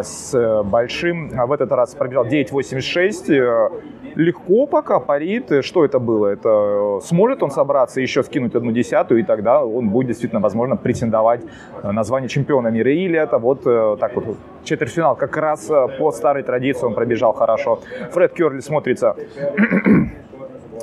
с 0.03 0.63
большим, 0.65 1.33
а 1.37 1.47
в 1.47 1.53
этот 1.53 1.73
раз 1.73 1.95
пробежал 1.95 2.27
9.86, 2.27 3.83
легко 4.15 4.67
пока 4.67 5.01
парит. 5.01 5.65
Что 5.65 5.85
это 5.85 5.99
было? 5.99 6.29
Это 6.29 7.01
сможет 7.03 7.43
он 7.43 7.51
собраться 7.51 8.01
еще 8.01 8.23
скинуть 8.23 8.55
одну 8.55 8.73
десятую, 8.73 9.21
и 9.21 9.23
тогда 9.23 9.65
он 9.65 9.91
будет 9.91 10.09
действительно, 10.09 10.41
возможно, 10.41 10.77
претендовать 10.77 11.41
на 11.83 12.05
звание 12.05 12.29
чемпиона 12.29 12.69
мира. 12.69 12.93
Или 12.93 13.19
это 13.19 13.39
вот 13.39 13.65
так 13.99 14.15
вот 14.15 14.37
четвертьфинал 14.65 15.17
как 15.17 15.37
раз 15.37 15.71
по 15.99 16.13
старой 16.13 16.43
традиции 16.43 16.87
он 16.87 16.95
пробежал 16.95 17.33
хорошо. 17.33 17.81
Фред 18.13 18.33
Керли 18.35 18.61
смотрится 18.61 19.17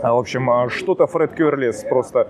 в 0.03 0.17
общем, 0.17 0.69
что-то 0.69 1.07
Фред 1.07 1.33
Керлис 1.33 1.83
просто 1.83 2.27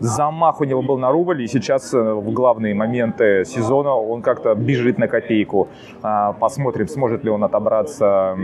замах 0.00 0.60
у 0.60 0.64
него 0.64 0.82
был 0.82 0.98
на 0.98 1.10
рубль, 1.10 1.42
и 1.42 1.46
сейчас 1.46 1.94
э, 1.94 1.98
в 1.98 2.32
главные 2.32 2.74
моменты 2.74 3.44
сезона 3.44 3.94
он 3.94 4.22
как-то 4.22 4.54
бежит 4.54 4.98
на 4.98 5.08
копейку. 5.08 5.68
А, 6.02 6.32
посмотрим, 6.32 6.88
сможет 6.88 7.24
ли 7.24 7.30
он 7.30 7.44
отобраться, 7.44 8.36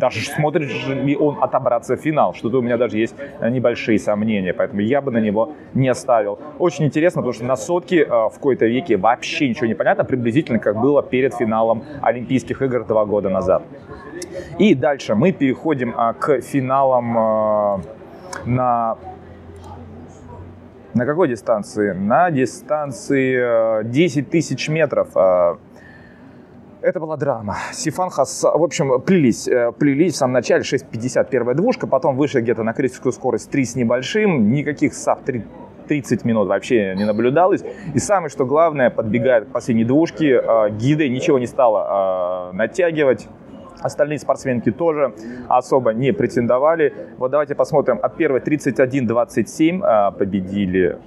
даже 0.00 0.24
смотрит 0.24 0.70
ли 0.88 1.16
он 1.16 1.38
отобраться 1.40 1.96
в 1.96 2.00
финал, 2.00 2.34
что-то 2.34 2.58
у 2.58 2.62
меня 2.62 2.76
даже 2.76 2.98
есть 2.98 3.14
небольшие 3.40 3.98
сомнения, 3.98 4.52
поэтому 4.52 4.80
я 4.80 5.00
бы 5.00 5.10
на 5.10 5.18
него 5.18 5.52
не 5.74 5.88
оставил. 5.88 6.38
Очень 6.58 6.86
интересно, 6.86 7.22
потому 7.22 7.32
что 7.32 7.44
на 7.44 7.56
сотке 7.56 8.02
э, 8.02 8.08
в 8.08 8.32
какой-то 8.34 8.66
веке 8.66 8.96
вообще 8.96 9.48
ничего 9.48 9.66
не 9.66 9.74
понятно, 9.74 10.04
приблизительно 10.04 10.58
как 10.58 10.80
было 10.80 11.02
перед 11.02 11.34
финалом 11.34 11.84
Олимпийских 12.02 12.62
игр 12.62 12.84
два 12.84 13.04
года 13.04 13.28
назад. 13.28 13.62
И 14.58 14.74
дальше 14.74 15.14
мы 15.14 15.32
переходим 15.32 15.94
а, 15.96 16.12
к 16.12 16.40
финалам 16.40 17.82
на 18.44 18.96
на 20.94 21.06
какой 21.06 21.28
дистанции? 21.28 21.92
На 21.92 22.30
дистанции 22.30 23.84
10 23.84 24.18
э, 24.18 24.30
тысяч 24.30 24.68
метров. 24.68 25.08
Э, 25.14 25.56
это 26.82 27.00
была 27.00 27.16
драма. 27.16 27.56
Сифан 27.72 28.10
Хассан, 28.10 28.42
в 28.42 28.62
общем, 28.62 29.00
плелись, 29.00 29.48
э, 29.48 29.72
плелись 29.72 30.14
в 30.14 30.16
самом 30.16 30.34
начале 30.34 30.62
6.50 30.62 31.28
первая 31.30 31.54
двушка, 31.54 31.86
потом 31.86 32.16
вышли 32.16 32.40
где-то 32.40 32.62
на 32.62 32.72
критическую 32.72 33.12
скорость 33.12 33.50
3 33.50 33.64
с 33.64 33.76
небольшим, 33.76 34.52
никаких 34.52 34.94
sub 34.94 35.22
3, 35.24 35.44
30 35.88 36.24
минут 36.24 36.48
вообще 36.48 36.94
не 36.94 37.04
наблюдалось. 37.04 37.62
И 37.94 37.98
самое, 37.98 38.28
что 38.28 38.44
главное, 38.44 38.90
подбегает 38.90 39.46
к 39.46 39.52
последней 39.52 39.84
двушке, 39.84 40.42
Гиде 40.72 41.08
ничего 41.08 41.38
не 41.38 41.46
стало 41.46 42.50
натягивать, 42.52 43.28
Остальные 43.82 44.18
спортсменки 44.18 44.70
тоже 44.70 45.14
особо 45.48 45.92
не 45.92 46.12
претендовали. 46.12 46.92
Вот 47.18 47.30
давайте 47.30 47.54
посмотрим. 47.54 47.98
От 48.02 48.16
первой 48.16 48.40
31-27 48.40 49.80
а, 49.82 50.10
победили 50.10 50.98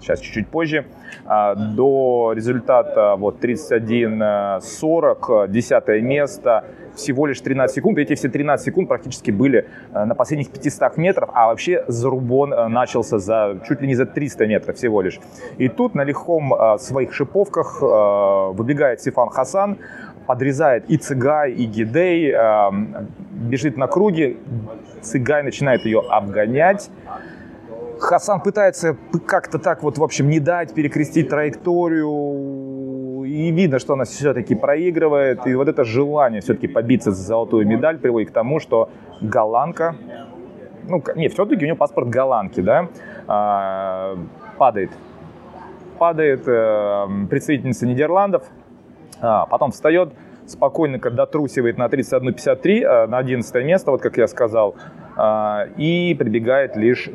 сейчас 0.00 0.20
чуть-чуть 0.20 0.48
позже, 0.48 0.86
а, 1.24 1.54
до 1.54 2.32
результата 2.34 3.14
вот 3.16 3.42
31-40, 3.42 5.48
десятое 5.48 6.02
место, 6.02 6.64
всего 6.94 7.26
лишь 7.26 7.40
13 7.40 7.74
секунд. 7.74 7.96
Эти 7.98 8.14
все 8.14 8.28
13 8.28 8.66
секунд 8.66 8.88
практически 8.88 9.30
были 9.30 9.66
а, 9.92 10.04
на 10.06 10.14
последних 10.14 10.50
500 10.50 10.96
метров, 10.96 11.28
а 11.32 11.48
вообще 11.48 11.84
зарубон 11.88 12.50
начался 12.50 13.18
за 13.18 13.60
чуть 13.66 13.80
ли 13.80 13.88
не 13.88 13.94
за 13.94 14.04
300 14.06 14.46
метров 14.46 14.76
всего 14.76 15.02
лишь. 15.02 15.20
И 15.58 15.68
тут 15.68 15.94
на 15.94 16.04
легком 16.04 16.52
своих 16.78 17.12
шиповках 17.12 17.80
выбегает 17.80 19.00
Сифан 19.00 19.30
Хасан, 19.30 19.78
подрезает 20.26 20.84
и 20.88 20.96
Цыгай, 20.96 21.52
и 21.52 21.64
Гидей, 21.66 22.32
э, 22.32 22.70
бежит 23.30 23.76
на 23.76 23.86
круге, 23.86 24.36
Цыгай 25.02 25.42
начинает 25.42 25.84
ее 25.84 26.00
обгонять. 26.00 26.90
Хасан 27.98 28.40
пытается 28.40 28.96
как-то 29.26 29.58
так 29.58 29.82
вот, 29.82 29.98
в 29.98 30.04
общем, 30.04 30.28
не 30.28 30.40
дать 30.40 30.74
перекрестить 30.74 31.28
траекторию. 31.28 33.24
И 33.24 33.50
видно, 33.50 33.78
что 33.78 33.94
она 33.94 34.04
все-таки 34.04 34.54
проигрывает. 34.54 35.46
И 35.46 35.54
вот 35.54 35.68
это 35.68 35.84
желание 35.84 36.40
все-таки 36.40 36.68
побиться 36.68 37.10
за 37.10 37.22
золотую 37.22 37.66
медаль 37.66 37.98
приводит 37.98 38.30
к 38.30 38.32
тому, 38.32 38.60
что 38.60 38.90
голландка, 39.20 39.96
ну, 40.88 41.02
не, 41.14 41.28
все-таки 41.28 41.64
у 41.64 41.66
нее 41.66 41.74
паспорт 41.74 42.08
голландки, 42.08 42.60
да, 42.60 42.88
а, 43.26 44.16
падает. 44.58 44.90
Падает 45.98 46.42
э, 46.46 47.06
представительница 47.30 47.86
Нидерландов, 47.86 48.44
потом 49.20 49.70
встает, 49.70 50.12
спокойно 50.46 50.98
дотрусивает 50.98 51.78
на 51.78 51.86
31.53, 51.86 52.84
а, 52.84 53.06
на 53.06 53.18
11 53.18 53.64
место, 53.64 53.90
вот 53.90 54.00
как 54.00 54.16
я 54.16 54.26
сказал, 54.26 54.76
а, 55.16 55.66
и 55.76 56.14
прибегает 56.14 56.76
лишь 56.76 57.10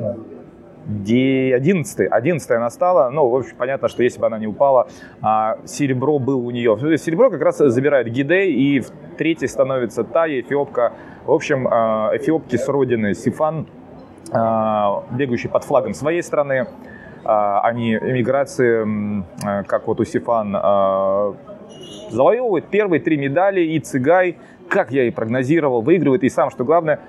11 0.84 2.08
11 2.10 2.50
она 2.50 2.70
стала, 2.70 3.08
ну, 3.10 3.28
в 3.28 3.36
общем, 3.36 3.56
понятно, 3.56 3.88
что 3.88 4.02
если 4.02 4.18
бы 4.18 4.26
она 4.26 4.38
не 4.38 4.48
упала, 4.48 4.88
а 5.20 5.58
серебро 5.64 6.18
был 6.18 6.44
у 6.44 6.50
нее. 6.50 6.76
Серебро 6.98 7.30
как 7.30 7.40
раз 7.40 7.58
забирает 7.58 8.08
Гидей, 8.08 8.52
и 8.52 8.80
в 8.80 8.90
третьей 9.16 9.46
становится 9.46 10.02
Тая, 10.02 10.40
эфиопка. 10.40 10.92
В 11.24 11.30
общем, 11.30 11.68
а, 11.70 12.10
эфиопки 12.14 12.56
с 12.56 12.68
родины 12.68 13.14
Сифан, 13.14 13.66
бегающий 14.32 15.50
под 15.50 15.64
флагом 15.64 15.92
своей 15.92 16.22
страны, 16.22 16.66
они 17.22 17.94
эмиграции, 17.94 19.24
как 19.64 19.86
вот 19.86 20.00
у 20.00 20.04
Сифан, 20.04 20.56
завоевывает 22.12 22.66
первые 22.66 23.00
три 23.00 23.16
медали, 23.16 23.62
и 23.62 23.78
Цыгай, 23.80 24.36
как 24.68 24.92
я 24.92 25.04
и 25.04 25.10
прогнозировал, 25.10 25.82
выигрывает. 25.82 26.22
И 26.24 26.28
сам, 26.28 26.50
что 26.50 26.64
главное, 26.64 27.00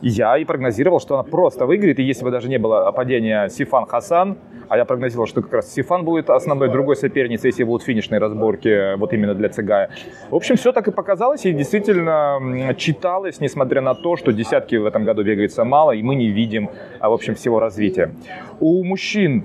я 0.00 0.38
и 0.38 0.44
прогнозировал, 0.44 1.00
что 1.00 1.14
она 1.14 1.24
просто 1.24 1.66
выиграет, 1.66 1.98
и 1.98 2.02
если 2.02 2.24
бы 2.24 2.30
даже 2.30 2.48
не 2.48 2.58
было 2.58 2.90
падения 2.92 3.48
Сифан 3.48 3.86
Хасан, 3.86 4.38
а 4.68 4.76
я 4.76 4.84
прогнозировал, 4.84 5.26
что 5.26 5.42
как 5.42 5.52
раз 5.52 5.72
Сифан 5.72 6.04
будет 6.04 6.30
основной 6.30 6.70
другой 6.70 6.94
соперницей, 6.96 7.48
если 7.48 7.64
будут 7.64 7.82
финишные 7.82 8.20
разборки 8.20 8.96
вот 8.96 9.12
именно 9.12 9.34
для 9.34 9.48
Цыгая. 9.48 9.90
В 10.30 10.36
общем, 10.36 10.56
все 10.56 10.72
так 10.72 10.88
и 10.88 10.90
показалось, 10.90 11.46
и 11.46 11.52
действительно 11.52 12.74
читалось, 12.76 13.40
несмотря 13.40 13.80
на 13.80 13.94
то, 13.94 14.16
что 14.16 14.32
десятки 14.32 14.76
в 14.76 14.86
этом 14.86 15.04
году 15.04 15.24
бегается 15.24 15.64
мало, 15.64 15.92
и 15.92 16.02
мы 16.02 16.14
не 16.14 16.28
видим, 16.28 16.70
а, 17.00 17.08
в 17.08 17.14
общем, 17.14 17.34
всего 17.34 17.58
развития. 17.58 18.12
У 18.60 18.84
мужчин 18.84 19.44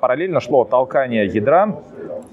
параллельно 0.00 0.40
шло 0.40 0.64
толкание 0.64 1.26
ядра, 1.26 1.82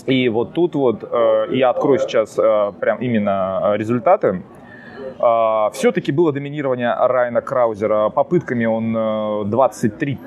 и 0.06 0.30
вот 0.30 0.54
тут 0.54 0.76
вот 0.76 1.04
э, 1.04 1.48
я 1.52 1.70
открою 1.70 2.00
сейчас 2.00 2.38
э, 2.38 2.72
прям 2.80 2.98
именно 3.00 3.62
э, 3.64 3.78
результаты. 3.78 4.42
Э, 5.20 5.70
все-таки 5.74 6.12
было 6.12 6.32
доминирование 6.34 6.94
Райана 6.94 7.42
Краузера. 7.42 8.10
Попытками 8.10 8.66
он 8.66 8.96
э, 8.96 9.44
23 9.46 10.20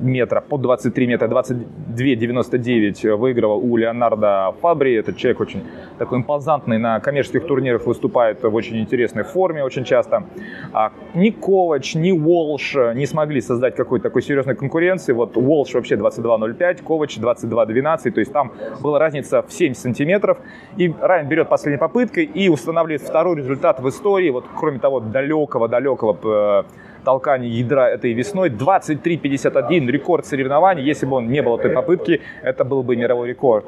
метра, 0.00 0.40
под 0.40 0.62
23 0.62 1.06
метра, 1.06 1.28
22,99 1.28 3.16
выигрывал 3.16 3.58
у 3.58 3.76
Леонардо 3.76 4.54
Фабри. 4.60 4.94
Этот 4.94 5.16
человек 5.16 5.40
очень 5.40 5.62
такой 5.98 6.18
импозантный, 6.18 6.78
на 6.78 7.00
коммерческих 7.00 7.46
турнирах 7.46 7.86
выступает 7.86 8.42
в 8.42 8.54
очень 8.54 8.78
интересной 8.78 9.24
форме 9.24 9.64
очень 9.64 9.84
часто. 9.84 10.24
А 10.72 10.92
ни 11.14 11.30
Ковач, 11.30 11.94
ни 11.94 12.12
Уолш 12.12 12.74
не 12.94 13.06
смогли 13.06 13.40
создать 13.40 13.74
какой-то 13.74 14.04
такой 14.04 14.22
серьезной 14.22 14.54
конкуренции. 14.54 15.12
Вот 15.12 15.36
Уолш 15.36 15.74
вообще 15.74 15.96
22,05, 15.96 16.82
Ковач 16.84 17.18
22,12, 17.18 18.10
то 18.10 18.20
есть 18.20 18.32
там 18.32 18.52
была 18.80 18.98
разница 18.98 19.42
в 19.42 19.52
7 19.52 19.74
сантиметров. 19.74 20.38
И 20.76 20.92
Райан 21.00 21.28
берет 21.28 21.48
последней 21.48 21.78
попыткой 21.78 22.24
и 22.24 22.48
устанавливает 22.48 23.02
второй 23.02 23.36
результат 23.36 23.80
в 23.80 23.88
истории, 23.88 24.30
вот 24.30 24.44
кроме 24.56 24.78
того 24.78 25.00
далекого-далекого 25.00 26.64
толкания 27.08 27.48
ядра 27.48 27.88
этой 27.88 28.12
весной. 28.12 28.50
23.51 28.50 29.90
рекорд 29.90 30.26
соревнований. 30.26 30.82
Если 30.82 31.06
бы 31.06 31.16
он 31.16 31.28
не 31.28 31.40
был 31.40 31.56
этой 31.56 31.70
попытки, 31.70 32.20
это 32.42 32.64
был 32.64 32.82
бы 32.82 32.96
мировой 32.96 33.28
рекорд. 33.28 33.64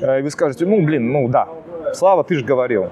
Э, 0.00 0.22
вы 0.22 0.30
скажете, 0.30 0.64
ну, 0.64 0.80
блин, 0.80 1.12
ну 1.12 1.28
да, 1.28 1.48
Слава, 1.94 2.24
ты 2.24 2.34
же 2.34 2.44
говорил. 2.44 2.88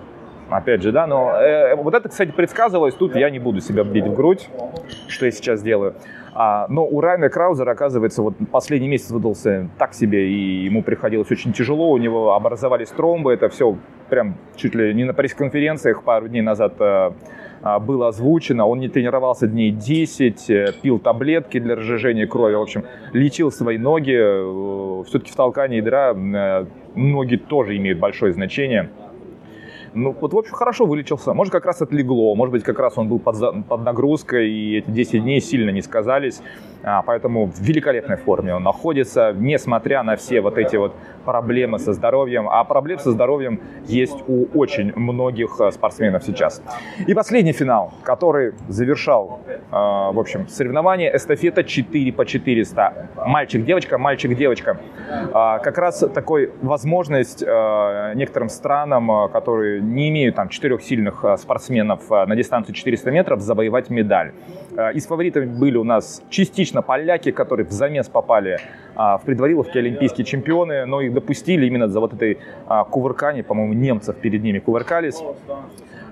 Опять 0.51 0.83
же, 0.83 0.93
да, 0.93 1.07
но 1.07 1.33
э, 1.41 1.75
вот 1.75 1.95
это, 1.95 2.09
кстати, 2.09 2.31
предсказывалось, 2.31 2.95
тут 2.95 3.17
я 3.17 3.31
не 3.31 3.39
буду 3.39 3.61
себя 3.61 3.85
бить 3.85 4.07
в 4.07 4.15
грудь, 4.15 4.49
что 5.09 5.25
я 5.25 5.33
сейчас 5.33 5.63
делаю. 5.63 5.95
А, 6.35 6.67
но 6.69 6.87
у 6.87 7.01
Райана 7.01 7.31
Краузера, 7.31 7.73
оказывается, 7.73 8.23
вот 8.23 8.35
последний 8.53 8.89
месяц 8.89 9.11
выдался 9.11 9.69
так 9.79 9.95
себе, 9.95 10.29
и 10.29 10.65
ему 10.67 10.83
приходилось 10.83 11.31
очень 11.31 11.53
тяжело, 11.53 11.91
у 11.91 11.97
него 11.97 12.35
образовались 12.35 12.91
тромбы, 12.91 13.33
это 13.33 13.49
все 13.49 13.77
прям 14.11 14.37
чуть 14.57 14.75
ли 14.75 14.95
не 14.95 15.05
на 15.05 15.15
пресс-конференциях 15.15 16.03
пару 16.03 16.29
дней 16.29 16.43
назад 16.43 16.75
э, 16.79 17.11
было 17.81 18.09
озвучено. 18.09 18.67
Он 18.67 18.81
не 18.81 18.89
тренировался 18.89 19.47
дней 19.47 19.71
10, 19.71 20.51
э, 20.51 20.73
пил 20.83 20.99
таблетки 20.99 21.59
для 21.59 21.77
разжижения 21.77 22.27
крови, 22.27 22.55
в 22.55 22.63
общем, 22.63 22.85
лечил 23.13 23.51
свои 23.51 23.79
ноги. 23.79 24.17
Э, 24.17 25.03
Все-таки 25.07 25.33
в 25.33 25.37
толкании 25.37 25.79
ядра 25.79 26.15
э, 26.15 26.67
ноги 26.95 27.37
тоже 27.37 27.77
имеют 27.77 27.99
большое 27.99 28.33
значение. 28.33 28.91
Ну, 29.95 30.15
вот, 30.21 30.35
в 30.35 30.39
общем, 30.39 30.53
хорошо 30.53 30.85
вылечился. 30.85 31.33
Может, 31.33 31.53
как 31.53 31.65
раз 31.65 31.81
отлегло, 31.81 32.35
может 32.35 32.53
быть, 32.53 32.63
как 32.63 32.79
раз 32.79 32.99
он 32.99 33.09
был 33.09 33.19
под, 33.19 33.67
под 33.67 33.83
нагрузкой, 33.83 34.51
и 34.51 34.77
эти 34.77 34.91
10 34.91 35.23
дней 35.23 35.41
сильно 35.41 35.71
не 35.71 35.81
сказались. 35.81 36.43
А, 36.83 37.01
поэтому 37.01 37.47
в 37.47 37.59
великолепной 37.61 38.19
форме 38.19 38.55
он 38.55 38.63
находится, 38.63 39.33
несмотря 39.35 40.03
на 40.03 40.17
все 40.17 40.43
вот 40.43 40.59
эти 40.59 40.77
вот 40.77 40.93
проблемы 41.27 41.79
со 41.79 41.93
здоровьем. 41.93 42.49
А 42.49 42.65
проблем 42.65 42.99
со 42.99 43.11
здоровьем 43.11 43.61
есть 43.85 44.17
у 44.29 44.47
очень 44.55 44.93
многих 44.97 45.61
э, 45.61 45.71
спортсменов 45.73 46.23
сейчас. 46.25 46.63
И 47.07 47.15
последний 47.15 47.53
финал, 47.53 47.93
который 48.03 48.55
завершал, 48.69 49.41
э, 49.47 49.59
в 49.71 50.19
общем, 50.19 50.49
соревнование 50.49 51.15
эстафета 51.15 51.65
4 51.65 52.13
по 52.13 52.25
400. 52.25 53.09
Мальчик-девочка, 53.27 53.99
мальчик-девочка. 53.99 54.79
А, 55.33 55.59
как 55.59 55.79
раз 55.79 56.05
такой 56.15 56.53
возможность 56.63 57.43
э, 57.43 58.13
некоторым 58.15 58.49
странам, 58.49 59.29
которые 59.33 59.81
не 59.81 60.09
имеют 60.09 60.37
там 60.37 60.49
четырех 60.49 60.83
сильных 60.83 61.25
спортсменов 61.39 62.09
на 62.11 62.37
дистанцию 62.37 62.75
400 62.75 63.11
метров 63.11 63.41
завоевать 63.41 63.91
медаль. 63.91 64.33
Из 64.95 65.07
фаворитов 65.07 65.47
были 65.47 65.77
у 65.77 65.85
нас 65.85 66.23
частично 66.29 66.83
поляки, 66.83 67.31
которые 67.31 67.67
в 67.67 67.71
замес 67.71 68.09
попали 68.09 68.59
в 68.95 69.23
предвариловке 69.25 69.79
олимпийские 69.79 70.25
чемпионы, 70.25 70.85
но 70.85 71.01
их 71.01 71.15
допустили 71.15 71.67
именно 71.67 71.89
за 71.89 72.01
вот 72.01 72.13
этой 72.13 72.39
кувыркание, 72.91 73.43
по-моему, 73.43 73.73
немцев 73.73 74.17
перед 74.17 74.43
ними 74.43 74.59
кувыркались. 74.59 75.23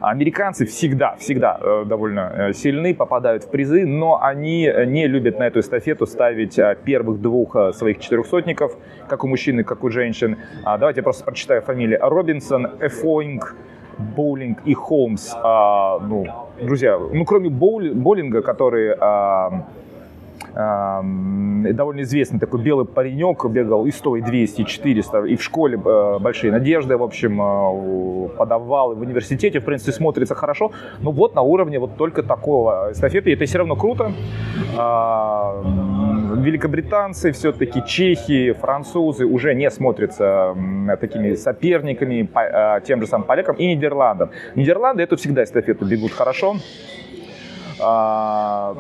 Американцы 0.01 0.67
всегда, 0.67 1.17
всегда 1.17 1.59
э, 1.61 1.85
довольно 1.87 2.33
э, 2.37 2.53
сильны, 2.53 2.95
попадают 2.95 3.45
в 3.45 3.51
призы, 3.51 3.87
но 3.87 4.23
они 4.23 4.71
не 4.87 5.07
любят 5.07 5.39
на 5.39 5.45
эту 5.45 5.61
эстафету 5.61 6.07
ставить 6.07 6.59
э, 6.59 6.77
первых 6.85 7.21
двух 7.21 7.57
своих 7.73 8.01
четырехсотников, 8.01 8.77
как 9.09 9.25
у 9.25 9.29
мужчин 9.29 9.61
и 9.61 9.63
как 9.63 9.83
у 9.83 9.89
женщин. 9.89 10.37
А, 10.65 10.77
давайте 10.77 11.01
я 11.01 11.05
просто 11.05 11.25
прочитаю 11.25 11.63
фамилии. 11.63 11.99
Робинсон, 12.01 12.67
Эфоинг, 12.81 13.57
Боулинг 13.99 14.59
и 14.65 14.75
Холмс. 14.75 15.33
А, 15.35 15.99
ну, 16.01 16.27
друзья, 16.61 16.99
ну 16.99 17.25
кроме 17.25 17.49
боулинга, 17.49 18.43
который 18.43 18.95
а, 18.99 19.65
довольно 20.55 22.03
известный 22.03 22.39
такой 22.39 22.63
белый 22.63 22.87
паренек, 22.87 23.45
бегал 23.47 23.87
и 23.87 23.91
100, 23.91 24.17
и 24.17 24.21
200, 24.21 24.61
и 24.61 24.67
400, 24.67 25.25
и 25.25 25.37
в 25.37 25.43
школе 25.43 25.81
э, 25.85 26.19
большие 26.21 26.53
надежды, 26.53 26.97
в 26.97 27.03
общем, 27.03 27.41
э, 27.43 28.29
подавал, 28.37 28.93
и 28.93 28.95
в 28.95 29.01
университете, 29.01 29.59
в 29.59 29.65
принципе, 29.65 29.93
смотрится 29.93 30.35
хорошо, 30.35 30.71
но 31.01 31.11
вот 31.11 31.35
на 31.35 31.43
уровне 31.43 31.79
вот 31.79 31.97
только 31.97 32.23
такого 32.23 32.91
эстафеты, 32.93 33.33
это 33.33 33.45
все 33.47 33.59
равно 33.59 33.75
круто. 33.75 34.13
Великобританцы 36.45 37.33
все-таки, 37.33 37.83
чехи, 37.87 38.53
французы 38.53 39.25
уже 39.25 39.55
не 39.55 39.71
смотрятся 39.71 40.55
такими 41.01 41.35
соперниками, 41.35 42.29
э, 42.35 42.81
тем 42.85 43.01
же 43.01 43.07
самым 43.07 43.27
полякам 43.27 43.57
и 43.57 43.67
Нидерландам. 43.75 44.31
Нидерланды 44.55 45.03
эту 45.03 45.17
всегда 45.17 45.43
эстафету 45.43 45.87
бегут 45.87 46.13
хорошо. 46.13 46.57
А, 47.81 48.75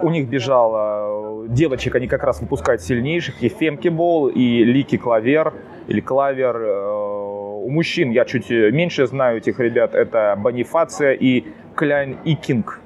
у 0.00 0.10
них 0.10 0.28
бежало 0.28 1.46
девочек, 1.48 1.94
они 1.94 2.08
как 2.08 2.24
раз 2.24 2.40
выпускают 2.40 2.80
сильнейших, 2.80 3.42
и 3.42 3.48
Фемки 3.48 3.88
Бол, 3.88 4.28
и 4.28 4.64
Лики 4.64 4.96
Клавер, 4.96 5.52
или 5.88 6.00
Клавер. 6.00 6.56
Э, 6.56 7.64
у 7.64 7.70
мужчин 7.70 8.10
я 8.12 8.24
чуть 8.24 8.48
меньше 8.48 9.06
знаю 9.06 9.38
этих 9.38 9.60
ребят, 9.60 9.94
это 9.94 10.34
Бонифация 10.38 11.12
и 11.12 11.44
Кляйн 11.74 12.16
Икинг 12.24 12.80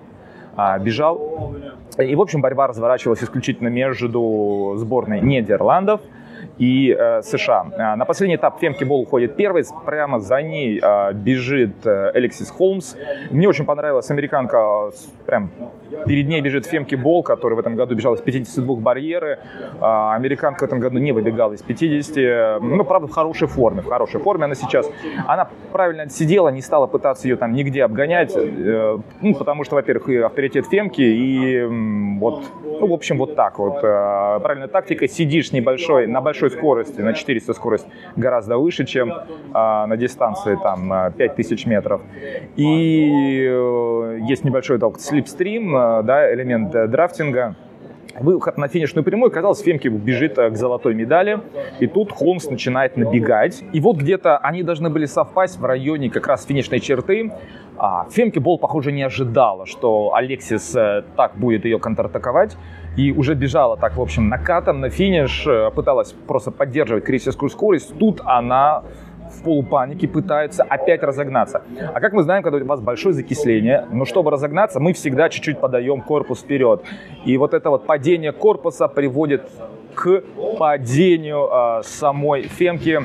а, 0.56 0.76
бежал. 0.78 1.54
И, 1.98 2.14
в 2.14 2.20
общем, 2.20 2.40
борьба 2.40 2.66
разворачивалась 2.66 3.22
исключительно 3.22 3.68
между 3.68 4.74
сборной 4.76 5.20
Нидерландов– 5.20 6.00
и 6.62 6.96
э, 6.96 7.22
США. 7.22 7.66
А, 7.76 7.96
на 7.96 8.04
последний 8.04 8.36
этап 8.36 8.60
Фемки 8.60 8.84
Бол 8.84 9.00
уходит 9.00 9.34
первый, 9.34 9.64
прямо 9.84 10.20
за 10.20 10.42
ней 10.42 10.78
э, 10.80 11.12
бежит 11.12 11.84
э, 11.84 12.10
Алексис 12.14 12.50
Холмс. 12.50 12.94
Мне 13.30 13.48
очень 13.48 13.64
понравилась 13.64 14.10
американка, 14.10 14.90
прям 15.26 15.50
перед 16.06 16.28
ней 16.28 16.40
бежит 16.40 16.66
Фемки 16.66 16.94
Бол, 16.94 17.24
который 17.24 17.54
в 17.54 17.58
этом 17.58 17.74
году 17.74 17.96
бежал 17.96 18.14
из 18.14 18.20
52 18.20 18.76
барьеры. 18.76 19.40
Э, 19.80 20.14
американка 20.14 20.60
в 20.60 20.68
этом 20.68 20.78
году 20.78 20.98
не 20.98 21.10
выбегала 21.10 21.52
из 21.52 21.62
50, 21.62 22.62
ну, 22.62 22.84
правда, 22.84 23.08
в 23.08 23.10
хорошей 23.10 23.48
форме, 23.48 23.82
в 23.82 23.88
хорошей 23.88 24.20
форме 24.20 24.44
она 24.44 24.54
сейчас. 24.54 24.88
Она 25.26 25.48
правильно 25.72 26.08
сидела, 26.08 26.50
не 26.50 26.62
стала 26.62 26.86
пытаться 26.86 27.26
ее 27.26 27.34
там 27.34 27.54
нигде 27.54 27.82
обгонять, 27.82 28.36
э, 28.36 28.98
ну, 29.20 29.34
потому 29.34 29.64
что, 29.64 29.74
во-первых, 29.74 30.08
и 30.08 30.16
авторитет 30.18 30.66
Фемки, 30.66 31.00
и 31.00 31.56
э, 31.56 31.66
вот, 32.20 32.44
ну, 32.62 32.86
в 32.86 32.92
общем, 32.92 33.18
вот 33.18 33.34
так 33.34 33.58
вот. 33.58 33.78
Э, 33.82 34.38
правильная 34.40 34.68
тактика, 34.68 35.08
сидишь 35.08 35.50
небольшой, 35.50 36.06
на 36.06 36.20
большой 36.20 36.51
скорости, 36.52 37.00
на 37.00 37.12
400 37.14 37.52
скорость 37.54 37.86
гораздо 38.16 38.58
выше, 38.58 38.84
чем 38.84 39.12
а, 39.52 39.86
на 39.86 39.96
дистанции 39.96 40.58
там 40.62 41.12
5000 41.16 41.66
метров. 41.66 42.02
И 42.56 43.46
э, 43.48 44.18
есть 44.28 44.44
небольшой 44.44 44.78
так, 44.78 45.00
слипстрим, 45.00 45.76
э, 45.76 46.02
да, 46.02 46.32
элемент 46.32 46.74
э, 46.74 46.86
драфтинга. 46.86 47.56
Выход 48.20 48.58
на 48.58 48.68
финишную 48.68 49.04
прямую, 49.04 49.30
казалось, 49.30 49.62
Фемки 49.62 49.88
бежит 49.88 50.36
к 50.36 50.54
золотой 50.54 50.94
медали, 50.94 51.40
и 51.80 51.86
тут 51.86 52.12
Холмс 52.12 52.46
начинает 52.50 52.98
набегать. 52.98 53.64
И 53.72 53.80
вот 53.80 53.96
где-то 53.96 54.36
они 54.36 54.62
должны 54.62 54.90
были 54.90 55.06
совпасть 55.06 55.58
в 55.58 55.64
районе 55.64 56.10
как 56.10 56.26
раз 56.26 56.44
финишной 56.44 56.80
черты. 56.80 57.32
А 57.78 58.06
Фемки 58.10 58.38
Бол, 58.38 58.58
похоже, 58.58 58.92
не 58.92 59.02
ожидала, 59.02 59.64
что 59.64 60.12
Алексис 60.14 60.76
так 61.16 61.32
будет 61.36 61.64
ее 61.64 61.78
контратаковать 61.78 62.58
и 62.96 63.12
уже 63.12 63.34
бежала 63.34 63.76
так, 63.76 63.96
в 63.96 64.00
общем, 64.00 64.28
накатом 64.28 64.80
на 64.80 64.90
финиш, 64.90 65.46
э, 65.46 65.70
пыталась 65.74 66.12
просто 66.26 66.50
поддерживать 66.50 67.04
крейсерскую 67.04 67.48
скорость. 67.48 67.96
Тут 67.98 68.20
она 68.24 68.82
в 69.32 69.42
полупанике 69.42 70.06
пытается 70.08 70.62
опять 70.62 71.02
разогнаться. 71.02 71.62
А 71.94 72.00
как 72.00 72.12
мы 72.12 72.22
знаем, 72.22 72.42
когда 72.42 72.58
у 72.58 72.64
вас 72.66 72.80
большое 72.80 73.14
закисление, 73.14 73.86
но 73.90 74.04
чтобы 74.04 74.30
разогнаться, 74.30 74.78
мы 74.78 74.92
всегда 74.92 75.28
чуть-чуть 75.28 75.58
подаем 75.58 76.02
корпус 76.02 76.40
вперед. 76.40 76.82
И 77.24 77.36
вот 77.38 77.54
это 77.54 77.70
вот 77.70 77.86
падение 77.86 78.32
корпуса 78.32 78.88
приводит 78.88 79.48
к 79.94 80.22
падению 80.58 81.48
э, 81.50 81.82
самой 81.84 82.42
фемки. 82.42 83.00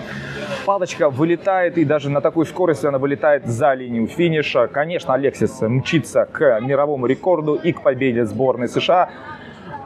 Палочка 0.65 1.09
вылетает, 1.09 1.77
и 1.77 1.85
даже 1.85 2.09
на 2.09 2.21
такой 2.21 2.45
скорости 2.45 2.85
она 2.85 2.97
вылетает 2.97 3.45
за 3.45 3.73
линию 3.73 4.07
финиша. 4.07 4.67
Конечно, 4.67 5.13
Алексис 5.13 5.61
мчится 5.61 6.25
к 6.25 6.59
мировому 6.61 7.05
рекорду 7.05 7.55
и 7.55 7.71
к 7.71 7.81
победе 7.81 8.25
сборной 8.25 8.67
США. 8.67 9.09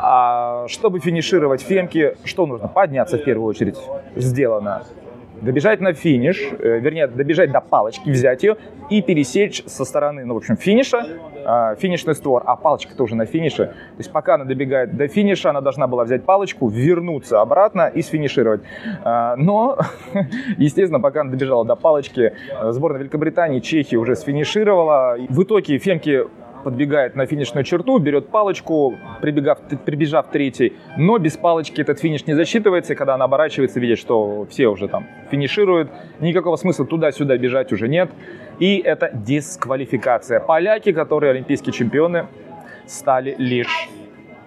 А 0.03 0.67
чтобы 0.67 0.99
финишировать 0.99 1.61
фемки, 1.61 2.15
что 2.23 2.47
нужно? 2.47 2.67
Подняться 2.67 3.17
в 3.17 3.23
первую 3.23 3.47
очередь. 3.47 3.77
Сделано. 4.15 4.83
Добежать 5.41 5.79
на 5.79 5.93
финиш, 5.93 6.49
э, 6.59 6.79
вернее, 6.79 7.07
добежать 7.07 7.51
до 7.51 7.61
палочки, 7.61 8.09
взять 8.09 8.43
ее 8.43 8.57
и 8.91 9.01
пересечь 9.01 9.63
со 9.65 9.85
стороны, 9.85 10.23
ну, 10.23 10.35
в 10.35 10.37
общем, 10.37 10.55
финиша, 10.55 11.03
э, 11.43 11.75
финишный 11.79 12.13
створ, 12.13 12.43
а 12.45 12.55
палочка 12.55 12.95
тоже 12.95 13.15
на 13.15 13.25
финише. 13.25 13.65
То 13.65 13.97
есть 13.97 14.11
пока 14.11 14.35
она 14.35 14.45
добегает 14.45 14.95
до 14.95 15.07
финиша, 15.07 15.49
она 15.49 15.61
должна 15.61 15.87
была 15.87 16.03
взять 16.03 16.25
палочку, 16.25 16.67
вернуться 16.67 17.41
обратно 17.41 17.87
и 17.87 18.03
сфинишировать. 18.03 18.61
Э, 19.03 19.35
но, 19.35 19.79
естественно, 20.57 20.99
пока 20.99 21.21
она 21.21 21.31
добежала 21.31 21.65
до 21.65 21.75
палочки, 21.75 22.33
э, 22.61 22.71
сборная 22.71 23.01
Великобритании, 23.01 23.61
Чехии 23.61 23.95
уже 23.95 24.15
сфинишировала. 24.15 25.17
В 25.29 25.43
итоге 25.43 25.79
фемки 25.79 26.23
подбегает 26.63 27.15
на 27.15 27.25
финишную 27.25 27.63
черту, 27.63 27.97
берет 27.99 28.29
палочку, 28.29 28.97
прибегав, 29.21 29.59
прибежав 29.85 30.27
третий, 30.31 30.73
но 30.97 31.17
без 31.17 31.37
палочки 31.37 31.81
этот 31.81 31.99
финиш 31.99 32.25
не 32.25 32.33
засчитывается, 32.33 32.93
и 32.93 32.95
когда 32.95 33.15
она 33.15 33.25
оборачивается, 33.25 33.79
видит, 33.79 33.99
что 33.99 34.45
все 34.49 34.67
уже 34.67 34.87
там 34.87 35.07
финишируют, 35.29 35.89
никакого 36.19 36.55
смысла 36.55 36.85
туда-сюда 36.85 37.37
бежать 37.37 37.71
уже 37.71 37.87
нет, 37.87 38.09
и 38.59 38.77
это 38.77 39.11
дисквалификация. 39.13 40.39
Поляки, 40.39 40.91
которые 40.91 41.31
олимпийские 41.31 41.73
чемпионы, 41.73 42.27
стали 42.85 43.35
лишь 43.37 43.89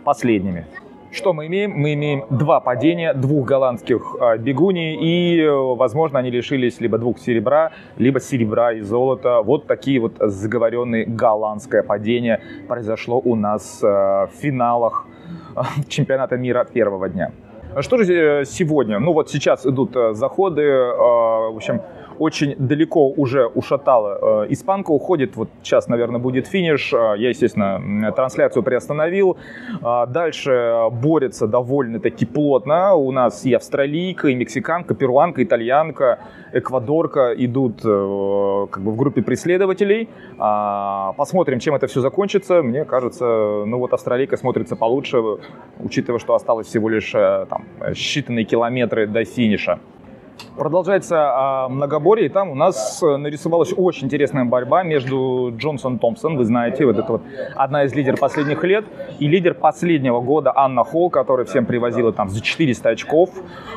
последними. 0.05 0.67
Что 1.15 1.33
мы 1.33 1.47
имеем? 1.47 1.71
Мы 1.71 1.95
имеем 1.95 2.25
два 2.29 2.59
падения 2.59 3.15
двух 3.15 3.47
голландских 3.47 4.17
э, 4.21 4.37
бегуней, 4.37 4.97
и, 4.97 5.41
э, 5.43 5.49
возможно, 5.49 6.19
они 6.19 6.31
лишились 6.31 6.81
либо 6.81 6.99
двух 6.99 7.21
серебра, 7.21 7.71
либо 7.97 8.19
серебра 8.19 8.73
и 8.73 8.81
золота. 8.81 9.41
Вот 9.43 9.69
такие 9.69 10.01
вот 10.01 10.15
заговоренные 10.19 11.07
голландское 11.07 11.85
падение 11.85 12.41
произошло 12.67 13.21
у 13.25 13.37
нас 13.37 13.81
э, 13.81 13.87
в 13.87 14.31
финалах 14.41 15.07
э, 15.55 15.61
чемпионата 15.89 16.37
мира 16.37 16.65
первого 16.65 17.09
дня. 17.09 17.31
Что 17.79 17.99
же 17.99 18.45
сегодня? 18.45 18.99
Ну 18.99 19.13
вот 19.13 19.31
сейчас 19.31 19.67
идут 19.67 19.97
заходы, 20.13 20.63
в 20.63 21.57
общем, 21.57 21.81
очень 22.19 22.55
далеко 22.59 23.09
уже 23.09 23.47
ушатала. 23.47 24.45
Э, 24.45 24.47
испанка 24.51 24.91
уходит, 24.91 25.37
вот 25.37 25.49
сейчас, 25.63 25.89
наверное, 25.89 26.21
будет 26.21 26.47
финиш. 26.47 26.93
Э, 26.93 27.15
я, 27.17 27.31
естественно, 27.31 28.13
трансляцию 28.13 28.63
приостановил. 28.63 29.37
Э, 29.83 30.07
дальше 30.09 30.89
борется 30.91 31.47
довольно-таки 31.47 32.27
плотно. 32.27 32.95
У 32.95 33.13
нас 33.13 33.45
и 33.45 33.53
австралийка, 33.53 34.29
и 34.29 34.35
мексиканка, 34.35 34.95
перуанка, 34.95 35.43
итальянка, 35.43 36.19
эквадорка 36.53 37.35
идут 37.37 37.83
как 37.83 38.83
бы 38.83 38.93
в 38.93 38.97
группе 38.97 39.23
преследователей. 39.23 40.09
Посмотрим, 41.17 41.59
чем 41.59 41.75
это 41.75 41.87
все 41.87 42.01
закончится. 42.01 42.63
Мне 42.63 42.85
кажется, 42.85 43.25
ну 43.67 43.79
вот 43.79 43.93
австралийка 43.93 44.37
смотрится 44.37 44.77
получше, 44.77 45.23
учитывая, 45.81 46.21
что 46.21 46.35
осталось 46.35 46.67
всего 46.69 46.89
лишь 46.89 47.11
там, 47.11 47.65
считанные 47.81 48.45
километры 48.45 49.07
до 49.07 49.25
финиша. 49.25 49.81
Продолжается 50.57 51.17
а, 51.19 51.69
многоборье, 51.69 52.27
и 52.27 52.29
там 52.29 52.51
у 52.51 52.55
нас 52.55 53.03
э, 53.03 53.17
нарисовалась 53.17 53.73
очень 53.77 54.07
интересная 54.07 54.45
борьба 54.45 54.85
между 54.85 55.53
Джонсон 55.57 55.99
Томпсон, 55.99 56.37
вы 56.37 56.45
знаете, 56.45 56.87
вот 56.87 56.97
это 56.97 57.13
вот 57.13 57.23
одна 57.57 57.85
из 57.85 57.93
лидеров 57.93 58.21
последних 58.21 58.63
лет, 58.63 58.85
и 59.19 59.27
лидер 59.27 59.55
последнего 59.55 60.21
года 60.21 60.53
Анна 60.55 60.85
Холл, 60.85 61.11
которая 61.11 61.45
всем 61.45 61.67
привозила 61.67 62.13
там 62.13 62.29
за 62.29 62.41
400 62.41 62.89
очков, 62.89 63.31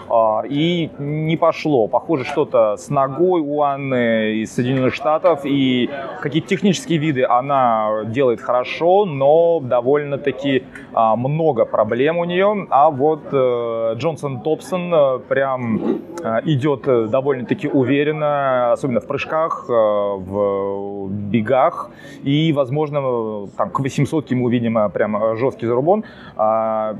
а, 0.08 0.44
и 0.48 0.92
не 1.00 1.36
пошло. 1.36 1.88
Похоже, 1.88 2.26
что-то 2.26 2.78
с 2.78 2.90
ногой 2.90 3.42
у 3.42 3.64
Анны 3.64 4.36
из 4.36 4.54
Соединенных 4.54 4.94
Штатов, 4.94 5.42
и 5.46 5.90
какие-то 6.22 6.48
технические 6.48 7.00
виды 7.00 7.26
она 7.26 8.04
делает 8.06 8.40
хорошо, 8.40 9.06
но 9.06 9.60
довольно-таки 9.62 10.64
а, 10.94 11.16
много 11.16 11.66
проблем 11.66 12.20
у 12.20 12.26
нее, 12.26 12.68
а 12.70 12.92
вот 12.92 13.24
э, 13.32 13.94
Джонсон 13.96 14.42
Томпсон 14.42 14.94
э, 14.94 15.20
прям 15.28 16.02
идет 16.48 16.88
э, 16.88 17.08
довольно-таки 17.08 17.68
уверенно, 17.68 18.72
особенно 18.72 19.00
в 19.00 19.08
прыжках, 19.08 19.66
э, 19.70 19.72
в 19.72 21.10
бегах. 21.10 21.92
И, 22.24 22.54
возможно, 22.54 23.48
там, 23.58 23.70
к 23.70 23.80
800 23.80 24.32
мы 24.32 24.46
увидим 24.46 24.92
прям 24.92 25.38
жесткий 25.38 25.68
зарубон. 25.68 26.04
А 26.36 26.96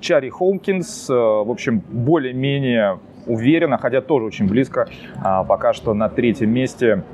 Чари 0.00 0.30
Хоумкинс, 0.30 1.08
в 1.08 1.50
общем, 1.50 1.82
более-менее 1.90 2.98
уверенно, 3.26 3.78
хотя 3.78 4.00
тоже 4.00 4.26
очень 4.26 4.48
близко, 4.48 4.88
а, 5.22 5.44
пока 5.44 5.72
что 5.72 5.94
на 5.94 6.08
третьем 6.08 6.50
месте 6.50 7.04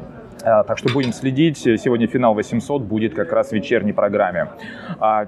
так 0.46 0.78
что 0.78 0.92
будем 0.92 1.12
следить. 1.12 1.58
Сегодня 1.58 2.06
финал 2.06 2.34
800 2.34 2.82
будет 2.82 3.14
как 3.14 3.32
раз 3.32 3.48
в 3.48 3.52
вечерней 3.52 3.92
программе. 3.92 4.50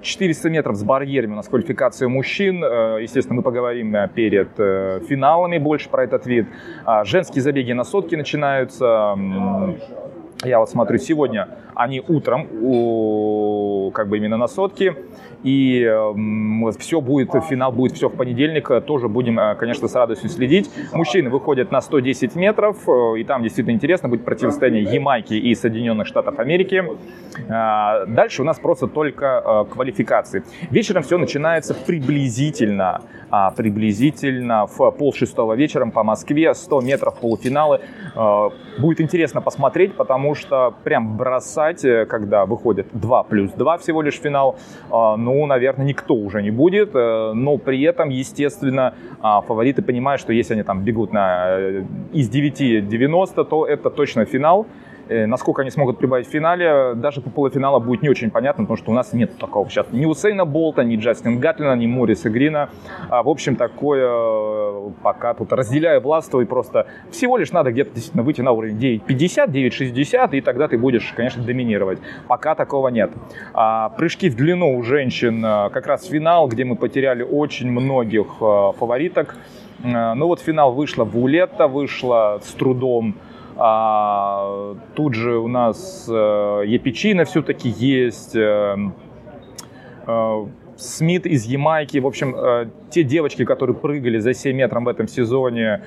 400 0.01 0.49
а, 0.49 0.51
метров 0.51 0.77
с 0.77 0.85
барьерами 0.85 1.33
у 1.33 1.37
нас 1.37 1.49
квалификация 1.49 2.09
мужчин. 2.09 2.63
Э, 2.63 2.99
естественно, 3.03 3.35
мы 3.35 3.43
поговорим 3.43 3.97
э, 3.97 4.09
перед 4.15 4.51
э, 4.59 5.01
финалами 5.09 5.59
больше 5.59 5.89
про 5.89 6.05
этот 6.05 6.25
вид. 6.27 6.47
Женские 7.03 7.43
забеги 7.43 7.73
на 7.73 7.83
сотки 7.83 8.15
начинаются. 8.15 9.17
Я 10.45 10.61
вот 10.61 10.71
смотрю, 10.71 10.99
сегодня 10.99 11.49
они 11.75 12.01
утром, 12.07 12.47
как 13.93 14.09
бы 14.09 14.19
именно 14.19 14.37
на 14.37 14.47
сотки. 14.47 14.95
И 15.43 15.83
э, 15.83 16.73
все 16.79 17.01
будет, 17.01 17.31
финал 17.49 17.73
будет 17.73 17.93
все 17.93 18.09
в 18.09 18.17
понедельник. 18.17 18.71
Тоже 18.85 19.09
будем, 19.09 19.39
э, 19.39 19.55
конечно, 19.55 19.89
с 19.89 19.95
радостью 19.95 20.31
следить. 20.31 20.71
Мужчины 20.93 21.31
выходят 21.31 21.71
на 21.71 21.81
110 21.81 22.35
метров. 22.35 22.89
Э, 22.89 23.19
и 23.19 23.25
там 23.25 23.43
действительно 23.43 23.75
интересно 23.75 24.09
будет 24.09 24.25
противостояние 24.25 24.83
Ямайки 24.83 25.35
и 25.35 25.55
Соединенных 25.55 26.07
Штатов 26.07 26.39
Америки. 26.39 26.83
Э, 27.49 28.07
дальше 28.07 28.43
у 28.43 28.45
нас 28.45 28.59
просто 28.59 28.87
только 28.89 29.67
квалификации. 29.71 30.43
Вечером 30.71 31.03
все 31.03 31.19
начинается 31.19 31.75
приблизительно, 31.75 33.03
э, 33.31 33.51
приблизительно 33.57 34.67
в 34.67 34.91
пол 34.91 35.13
шестого 35.13 35.55
вечером 35.55 35.91
по 35.91 36.03
Москве. 36.03 36.55
100 36.55 36.81
метров 36.81 37.19
полуфиналы. 37.21 37.81
Будет 38.79 39.01
интересно 39.01 39.41
посмотреть, 39.41 39.95
потому 39.95 40.35
что 40.35 40.75
прям 40.85 41.17
бросать, 41.17 41.83
когда 42.09 42.47
выходит 42.47 42.87
2 42.93 43.23
плюс 43.25 43.53
2 43.53 43.79
всего 43.79 44.03
лишь 44.03 44.19
финал, 44.19 44.57
ну, 45.29 45.47
наверное, 45.47 45.87
никто 45.87 46.15
уже 46.15 46.43
не 46.43 46.51
будет. 46.51 46.95
Э, 46.95 47.33
но 47.35 47.59
при 47.59 47.83
этом, 47.83 48.09
естественно, 48.09 48.95
а, 49.21 49.41
фавориты 49.41 49.83
понимают, 49.83 50.21
что 50.21 50.33
если 50.33 50.55
они 50.55 50.63
там 50.63 50.85
бегут 50.85 51.13
на, 51.13 51.47
э, 51.51 51.85
из 52.15 52.31
9-90, 52.31 53.45
то 53.45 53.67
это 53.67 53.91
точно 53.91 54.25
финал. 54.25 54.67
Э, 55.09 55.27
насколько 55.27 55.63
они 55.63 55.71
смогут 55.71 55.99
прибавить 55.99 56.27
в 56.27 56.31
финале, 56.31 56.95
даже 56.95 57.21
по 57.21 57.31
полуфинала 57.31 57.79
будет 57.79 58.03
не 58.03 58.11
очень 58.11 58.31
понятно, 58.31 58.65
потому 58.65 58.77
что 58.77 58.91
у 58.91 58.95
нас 58.95 59.13
нет 59.13 59.37
такого 59.39 59.69
сейчас 59.69 59.87
ни 59.91 60.05
Усейна 60.05 60.45
Болта, 60.45 60.85
ни 60.85 60.97
Джастин 60.97 61.39
Гатлина, 61.39 61.75
ни 61.77 61.87
Мориса 61.87 62.29
Грина. 62.29 62.69
А, 63.09 63.23
в 63.23 63.29
общем, 63.29 63.57
такое 63.57 64.07
э, 64.07 64.91
пока 65.03 65.33
тут 65.35 65.53
разделяю 65.53 66.01
властво 66.01 66.41
и 66.41 66.45
просто 66.45 66.87
всего 67.11 67.39
лишь 67.39 67.53
надо 67.53 67.73
где-то 67.73 67.95
действительно 67.95 68.23
выйти 68.23 68.43
на 68.43 68.53
уровень 68.53 68.77
9.50, 68.77 69.51
9.60, 69.51 70.37
и 70.37 70.41
тогда 70.43 70.69
ты 70.69 70.77
будешь, 70.77 71.13
конечно, 71.17 71.43
доминировать. 71.43 71.99
Пока 72.27 72.55
такого 72.55 72.89
нет. 72.89 73.11
А, 73.55 73.89
прыжки 73.91 74.29
в 74.29 74.37
длину 74.37 74.77
у 74.77 74.83
женщин 74.83 75.43
э, 75.45 75.71
как 75.71 75.87
раз 75.87 76.05
финал, 76.05 76.49
где 76.49 76.65
мы 76.65 76.77
потеряли 76.77 77.23
очень 77.23 77.71
многих 77.71 78.39
фавориток. 78.39 79.37
Ну 79.83 80.27
вот 80.27 80.41
финал 80.41 80.73
вышла 80.73 81.05
Вулетта, 81.05 81.69
вышла 81.69 82.41
с 82.43 82.53
трудом 82.53 83.15
а, 83.61 84.77
тут 84.95 85.15
же 85.15 85.37
у 85.37 85.49
нас 85.49 86.07
э, 86.09 86.63
Епичина 86.65 87.25
все-таки 87.25 87.69
есть. 87.69 88.37
Э, 88.37 88.77
э, 90.07 90.47
Смит 90.77 91.27
из 91.27 91.45
Ямайки. 91.45 91.99
В 91.99 92.07
общем, 92.07 92.37
те 92.91 93.03
девочки, 93.03 93.45
которые 93.45 93.75
прыгали 93.75 94.21
за 94.21 94.33
7 94.33 94.55
метров 94.55 94.85
в 94.85 94.89
этом 94.89 95.09
сезоне, 95.09 95.83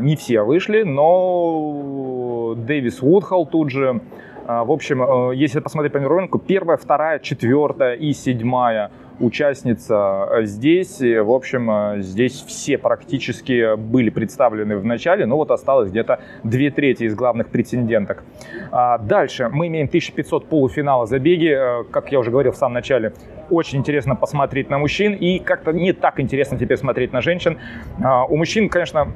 не 0.00 0.16
все 0.16 0.42
вышли, 0.42 0.82
но 0.82 2.56
Дэвис 2.56 3.02
Вудхолл 3.02 3.46
тут 3.46 3.70
же. 3.70 4.00
В 4.44 4.72
общем, 4.72 5.30
если 5.30 5.60
посмотреть 5.60 5.92
по 5.92 5.98
мировому 5.98 6.22
рынку, 6.22 6.40
первая, 6.40 6.76
вторая, 6.76 7.20
четвертая 7.20 7.94
и 7.94 8.12
седьмая– 8.12 8.90
участница 9.20 10.28
э, 10.30 10.44
здесь. 10.44 11.00
В 11.00 11.30
общем, 11.30 11.70
э, 11.70 12.02
здесь 12.02 12.42
все 12.46 12.78
практически 12.78 13.76
были 13.76 14.10
представлены 14.10 14.76
в 14.76 14.84
начале, 14.84 15.26
но 15.26 15.36
вот 15.36 15.50
осталось 15.50 15.90
где-то 15.90 16.20
две 16.44 16.70
трети 16.70 17.04
из 17.04 17.14
главных 17.14 17.48
претенденток. 17.48 18.24
А 18.70 18.98
дальше 18.98 19.48
мы 19.52 19.68
имеем 19.68 19.86
1500 19.86 20.48
полуфинала 20.48 21.06
забеги. 21.06 21.48
Э, 21.48 21.84
как 21.90 22.12
я 22.12 22.18
уже 22.18 22.30
говорил 22.30 22.52
в 22.52 22.56
самом 22.56 22.74
начале, 22.74 23.12
очень 23.50 23.78
интересно 23.78 24.16
посмотреть 24.16 24.70
на 24.70 24.78
мужчин 24.78 25.14
и 25.14 25.38
как-то 25.38 25.72
не 25.72 25.92
так 25.92 26.20
интересно 26.20 26.58
теперь 26.58 26.76
смотреть 26.76 27.12
на 27.12 27.20
женщин. 27.20 27.58
А, 28.02 28.24
у 28.24 28.36
мужчин, 28.36 28.68
конечно, 28.68 29.06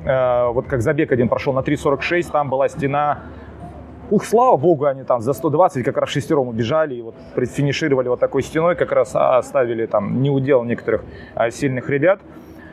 вот 0.53 0.67
как 0.67 0.83
забег 0.83 1.11
один 1.11 1.29
прошел 1.29 1.53
на 1.53 1.61
3.46, 1.61 2.31
там 2.31 2.49
была 2.49 2.69
стена 2.69 3.23
Ух, 4.11 4.25
слава 4.25 4.57
богу, 4.57 4.87
они 4.87 5.05
там 5.05 5.21
за 5.21 5.33
120 5.33 5.85
как 5.85 5.97
раз 5.97 6.11
шестером 6.11 6.49
убежали 6.49 6.97
и 6.97 7.03
вот 7.03 7.15
финишировали 7.47 8.09
вот 8.09 8.19
такой 8.19 8.43
стеной, 8.43 8.75
как 8.75 8.91
раз 8.91 9.13
оставили 9.15 9.87
там 9.87 10.21
не 10.21 10.31
удел 10.31 10.65
некоторых 10.65 11.05
а, 11.37 11.51
сильных 11.51 11.89
ребят. 11.89 12.21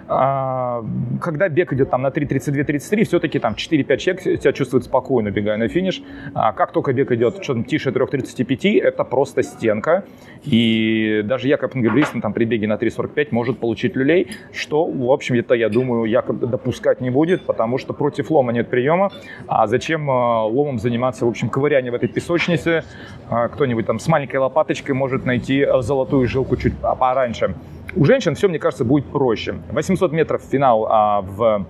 А, 0.09 0.83
когда 1.21 1.49
бег 1.49 1.73
идет 1.73 1.89
там 1.89 2.01
на 2.01 2.07
3.32-33, 2.07 3.03
все-таки 3.03 3.39
там 3.39 3.53
4-5 3.53 3.97
человек 3.97 4.21
себя 4.41 4.53
чувствуют 4.53 4.85
спокойно, 4.85 5.31
бегая 5.31 5.57
на 5.57 5.67
финиш. 5.67 6.01
А 6.33 6.53
как 6.53 6.71
только 6.71 6.93
бег 6.93 7.11
идет 7.11 7.43
что-то 7.43 7.63
тише 7.63 7.89
3.35, 7.89 8.81
это 8.81 9.03
просто 9.03 9.43
стенка. 9.43 10.05
И 10.43 11.21
даже 11.25 11.47
Якоб 11.47 11.75
Ингебрисен 11.75 12.21
там 12.21 12.33
при 12.33 12.45
беге 12.45 12.67
на 12.67 12.75
3.45 12.75 13.27
может 13.31 13.59
получить 13.59 13.95
люлей, 13.95 14.31
что, 14.53 14.85
в 14.85 15.11
общем, 15.11 15.35
это, 15.35 15.55
я 15.55 15.69
думаю, 15.69 16.05
Якоб 16.05 16.39
допускать 16.39 17.01
не 17.01 17.09
будет, 17.09 17.45
потому 17.45 17.77
что 17.77 17.93
против 17.93 18.31
лома 18.31 18.53
нет 18.53 18.69
приема. 18.69 19.11
А 19.47 19.67
зачем 19.67 20.09
а, 20.09 20.45
ломом 20.45 20.79
заниматься, 20.79 21.25
в 21.25 21.29
общем, 21.29 21.49
ковыряние 21.49 21.91
в 21.91 21.95
этой 21.95 22.07
песочнице? 22.07 22.83
А, 23.29 23.49
кто-нибудь 23.49 23.85
там 23.85 23.99
с 23.99 24.07
маленькой 24.07 24.37
лопаточкой 24.37 24.95
может 24.95 25.25
найти 25.25 25.67
золотую 25.81 26.27
жилку 26.27 26.55
чуть 26.55 26.73
пораньше. 26.77 27.55
У 27.97 28.05
женщин 28.05 28.35
все, 28.35 28.47
мне 28.47 28.59
кажется, 28.59 28.85
будет 28.85 29.05
проще. 29.05 29.55
800 29.71 30.11
метров 30.11 30.43
финал 30.43 30.85
а, 30.87 31.21
в 31.21 31.65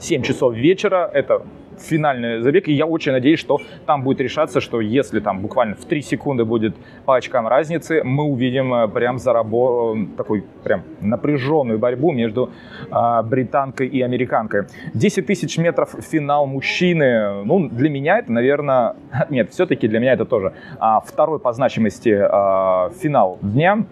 7 0.00 0.22
часов 0.22 0.54
вечера. 0.54 1.10
Это 1.10 1.42
финальный 1.78 2.42
забег, 2.42 2.68
и 2.68 2.74
я 2.74 2.84
очень 2.84 3.12
надеюсь, 3.12 3.40
что 3.40 3.58
там 3.86 4.02
будет 4.02 4.20
решаться, 4.20 4.60
что 4.60 4.82
если 4.82 5.18
там 5.20 5.40
буквально 5.40 5.74
в 5.74 5.86
3 5.86 6.02
секунды 6.02 6.44
будет 6.44 6.76
по 7.06 7.16
очкам 7.16 7.48
разницы, 7.48 8.02
мы 8.04 8.24
увидим 8.24 8.74
э, 8.74 8.88
прям 8.88 9.18
зарабо... 9.18 9.96
такой 10.18 10.44
прям 10.62 10.82
напряженную 11.00 11.78
борьбу 11.78 12.12
между 12.12 12.50
э, 12.90 13.22
британкой 13.22 13.88
и 13.88 14.02
американкой. 14.02 14.64
10 14.92 15.26
тысяч 15.26 15.56
метров 15.56 15.94
финал 16.00 16.46
мужчины, 16.46 17.44
ну, 17.44 17.68
для 17.70 17.88
меня 17.88 18.18
это, 18.18 18.30
наверное, 18.30 18.96
нет, 19.30 19.52
все-таки 19.52 19.88
для 19.88 20.00
меня 20.00 20.12
это 20.12 20.26
тоже 20.26 20.52
а, 20.78 21.00
второй 21.00 21.38
по 21.38 21.52
значимости 21.54 22.10
а, 22.10 22.90
финал 23.00 23.38
дня, 23.40 23.86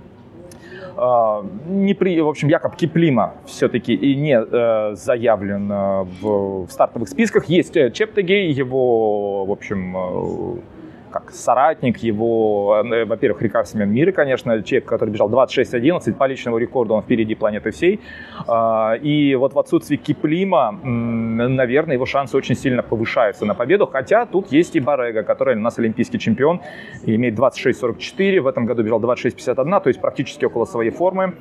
не 1.66 1.94
при, 1.94 2.20
в 2.20 2.28
общем, 2.28 2.48
Якоб 2.48 2.76
Киплима 2.76 3.35
все-таки 3.46 3.94
и 3.94 4.14
не 4.16 4.38
э, 4.38 4.94
заявлен 4.94 5.70
э, 5.70 6.02
в, 6.20 6.66
в 6.66 6.70
стартовых 6.70 7.09
списках. 7.09 7.46
Есть 7.46 7.76
э, 7.76 7.90
Чептегей, 7.90 8.52
его, 8.52 9.44
в 9.44 9.50
общем, 9.50 9.96
э, 9.96 10.61
как 11.14 11.31
соратник 11.31 11.98
его, 11.98 12.83
э, 12.85 13.05
во-первых, 13.05 13.40
рекордсмен 13.40 13.88
мира, 13.88 14.11
конечно, 14.11 14.61
человек, 14.64 14.88
который 14.88 15.11
бежал 15.11 15.31
26-11, 15.31 16.12
по 16.14 16.27
личному 16.27 16.59
рекорду 16.59 16.94
он 16.94 17.03
впереди 17.03 17.37
планеты 17.37 17.70
всей. 17.70 18.00
А, 18.48 18.94
и 18.94 19.37
вот 19.37 19.55
в 19.55 19.59
отсутствии 19.59 19.96
Киплима, 19.96 20.72
наверное, 20.83 21.94
его 21.94 22.07
шансы 22.07 22.37
очень 22.37 22.57
сильно 22.57 22.83
повышаются 22.83 23.44
на 23.44 23.55
победу, 23.55 23.87
хотя 23.87 24.27
тут 24.27 24.50
есть 24.50 24.74
и 24.74 24.81
Барега, 24.81 25.22
который 25.22 25.55
у 25.55 25.61
нас 25.61 25.79
олимпийский 25.79 26.18
чемпион, 26.18 26.61
имеет 27.07 27.38
26-44, 27.38 28.40
в 28.40 28.48
этом 28.48 28.66
году 28.66 28.83
бежал 28.83 29.00
26-51, 29.00 29.83
то 29.83 29.88
есть 29.88 30.00
практически 30.00 30.46
около 30.46 30.64
своей 30.64 30.90
формы. 30.90 31.35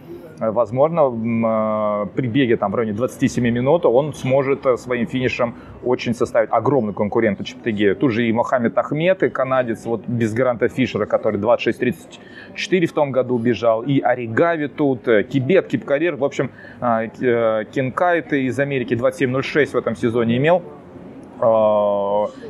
Э, 0.44 0.52
возможно, 0.52 1.02
э, 1.02 2.08
при 2.16 2.28
беге 2.28 2.58
там, 2.58 2.72
в 2.72 2.76
районе 2.76 2.94
27 2.94 3.44
минут 3.50 3.86
он 3.86 4.14
сможет 4.14 4.66
э, 4.66 4.78
своим 4.78 5.08
финишем 5.08 5.56
очень 5.84 6.14
составить 6.14 6.50
огромный 6.52 6.94
конкурент 6.94 7.44
Чептыгею. 7.44 7.96
Тут 7.96 8.12
же 8.12 8.28
и 8.28 8.34
Мохаммед 8.34 8.78
Ахмед, 8.78 9.24
и 9.24 9.30
канадец, 9.30 9.86
вот 9.86 10.08
без 10.08 10.34
Гранта 10.34 10.68
Фишера, 10.68 11.06
который 11.06 11.40
26-34 11.40 12.86
в 12.86 12.94
том 12.94 13.12
году 13.12 13.38
бежал, 13.38 13.82
и 13.84 14.00
Оригави 14.00 14.68
тут, 14.68 15.04
Кибет, 15.04 15.68
Кипкарьер, 15.68 16.16
в 16.16 16.24
общем, 16.24 16.52
Кенкайт 16.80 18.34
из 18.34 18.60
Америки 18.60 18.94
27-06 18.94 19.66
в 19.68 19.76
этом 19.76 19.96
сезоне 19.96 20.38
имел. 20.38 20.62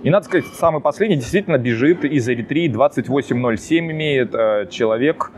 И 0.03 0.09
надо 0.09 0.25
сказать, 0.25 0.45
самый 0.53 0.81
последний 0.81 1.15
действительно 1.15 1.57
бежит 1.57 2.03
из 2.05 2.29
Эритрии, 2.29 2.69
28.07 2.69 3.91
имеет 3.91 4.69
человек, 4.69 5.31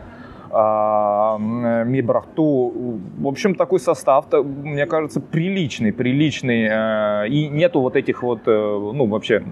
Мибрахту. 1.84 2.98
В 3.18 3.26
общем, 3.26 3.54
такой 3.54 3.80
состав, 3.80 4.26
мне 4.32 4.86
кажется, 4.86 5.20
приличный, 5.20 5.92
приличный. 5.92 6.66
Э, 6.68 7.28
и 7.28 7.48
нету 7.48 7.80
вот 7.80 7.96
этих 7.96 8.22
вот, 8.22 8.40
э, 8.46 8.50
ну, 8.50 9.06
вообще, 9.06 9.42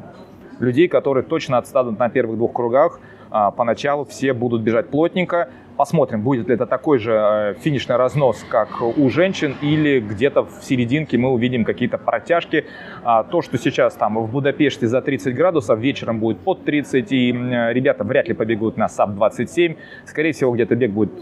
людей, 0.60 0.88
которые 0.88 1.24
точно 1.24 1.58
отстанут 1.58 1.98
на 1.98 2.08
первых 2.08 2.36
двух 2.36 2.52
кругах. 2.52 3.00
А, 3.30 3.50
поначалу 3.50 4.04
все 4.04 4.32
будут 4.32 4.62
бежать 4.62 4.88
плотненько. 4.88 5.48
Посмотрим, 5.76 6.22
будет 6.22 6.46
ли 6.48 6.54
это 6.54 6.66
такой 6.66 6.98
же 6.98 7.12
э, 7.12 7.54
финишный 7.60 7.96
разнос, 7.96 8.44
как 8.48 8.80
у 8.80 9.10
женщин, 9.10 9.56
или 9.60 9.98
где-то 9.98 10.44
в 10.44 10.62
серединке 10.62 11.18
мы 11.18 11.30
увидим 11.30 11.64
какие-то 11.64 11.98
протяжки. 11.98 12.64
А, 13.02 13.24
то, 13.24 13.42
что 13.42 13.58
сейчас 13.58 13.94
там 13.94 14.18
в 14.18 14.30
Будапеште 14.30 14.86
за 14.86 15.02
30 15.02 15.34
градусов, 15.34 15.80
вечером 15.80 16.20
будет 16.20 16.38
под 16.38 16.64
30, 16.64 17.10
и 17.10 17.32
ребята 17.32 18.04
вряд 18.04 18.28
ли 18.28 18.34
побегут 18.34 18.76
на 18.76 18.88
sub 18.88 19.14
27. 19.14 19.74
Скорее 20.06 20.32
всего, 20.32 20.52
где-то 20.52 20.76
бег 20.76 20.92
будет 20.92 21.12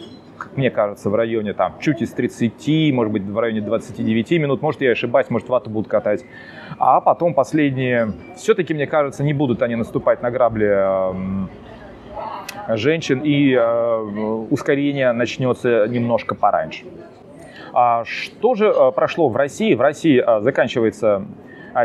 мне 0.56 0.70
кажется, 0.70 1.08
в 1.08 1.14
районе 1.14 1.52
там 1.52 1.76
чуть 1.80 2.02
из 2.02 2.10
30, 2.10 2.92
может 2.92 3.12
быть, 3.12 3.22
в 3.22 3.38
районе 3.38 3.60
29 3.60 4.30
минут. 4.32 4.60
Может, 4.60 4.80
я 4.80 4.90
ошибаюсь, 4.90 5.30
может, 5.30 5.48
вату 5.48 5.70
будут 5.70 5.88
катать. 5.88 6.24
А 6.78 7.00
потом 7.00 7.32
последние, 7.32 8.12
все-таки, 8.36 8.74
мне 8.74 8.86
кажется, 8.86 9.22
не 9.22 9.32
будут 9.32 9.62
они 9.62 9.76
наступать 9.76 10.20
на 10.20 10.30
грабли 10.30 10.66
эм, 10.66 11.48
женщин, 12.68 13.20
и 13.24 13.52
э, 13.52 14.46
ускорение 14.50 15.12
начнется 15.12 15.86
немножко 15.88 16.34
пораньше. 16.34 16.84
А 17.72 18.04
что 18.04 18.54
же 18.54 18.66
э, 18.66 18.92
прошло 18.92 19.28
в 19.28 19.36
России? 19.36 19.74
В 19.74 19.80
России 19.80 20.22
э, 20.24 20.40
заканчивается 20.40 21.26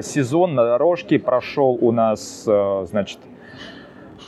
сезон 0.01 0.53
на 0.53 0.65
дорожке, 0.65 1.17
прошел 1.17 1.77
у 1.79 1.93
нас, 1.93 2.43
значит, 2.43 3.19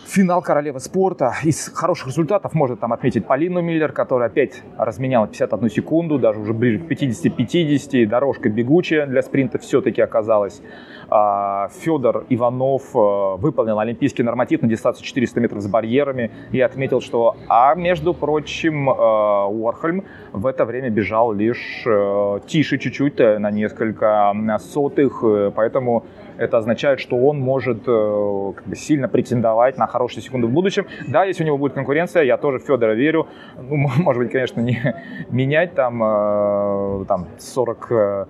финал 0.10 0.42
королевы 0.42 0.80
спорта. 0.80 1.34
Из 1.44 1.68
хороших 1.70 2.08
результатов 2.08 2.54
можно 2.54 2.76
там 2.76 2.94
отметить 2.94 3.26
Полину 3.26 3.62
Миллер, 3.62 3.92
которая 3.92 4.30
опять 4.30 4.62
разменяла 4.78 5.28
51 5.28 5.70
секунду, 5.70 6.18
даже 6.18 6.40
уже 6.40 6.54
ближе 6.54 6.80
к 6.80 6.90
50-50. 6.90 8.06
Дорожка 8.06 8.50
бегучая 8.50 9.06
для 9.06 9.22
спринта 9.22 9.60
все-таки 9.60 10.02
оказалась. 10.02 10.62
А, 11.12 11.70
Федор 11.70 12.26
Иванов 12.30 12.96
э, 12.96 13.36
выполнил 13.38 13.80
олимпийский 13.80 14.22
норматив 14.24 14.62
на 14.62 14.68
дистанцию 14.68 15.04
400 15.06 15.40
метров 15.40 15.62
с 15.62 15.68
барьерами 15.68 16.32
и 16.52 16.62
отметил, 16.62 17.02
что, 17.02 17.36
а 17.48 17.74
между 17.76 18.14
прочим, 18.14 18.90
э, 18.90 18.94
Уорхольм 18.94 20.04
в 20.34 20.46
это 20.46 20.66
время 20.66 20.90
бежал 20.90 21.34
лишь 21.34 21.84
э, 21.86 22.40
тише 22.46 22.78
чуть-чуть, 22.78 23.20
на 23.20 23.50
несколько 23.52 24.34
сотых, 24.60 25.24
поэтому 25.56 26.06
это 26.38 26.58
означает, 26.58 27.00
что 27.00 27.18
он 27.18 27.40
может 27.40 27.84
как 27.86 28.68
бы, 28.68 28.76
сильно 28.76 29.08
претендовать 29.08 29.78
на 29.78 29.88
хорошие 29.88 30.22
секунды 30.22 30.48
в 30.48 30.52
будущем. 30.52 30.86
Да, 31.08 31.26
если 31.26 31.44
у 31.44 31.48
него 31.48 31.58
будет 31.58 31.74
конкуренция, 31.74 32.24
я 32.24 32.38
тоже 32.38 32.60
в 32.60 32.64
Федора 32.64 32.94
верю. 32.94 33.28
Ну, 33.58 33.76
может 33.98 34.24
быть, 34.24 34.32
конечно, 34.32 34.62
не 34.62 34.96
менять 35.30 35.74
там, 35.74 37.06
там 37.06 37.28
40 37.40 38.28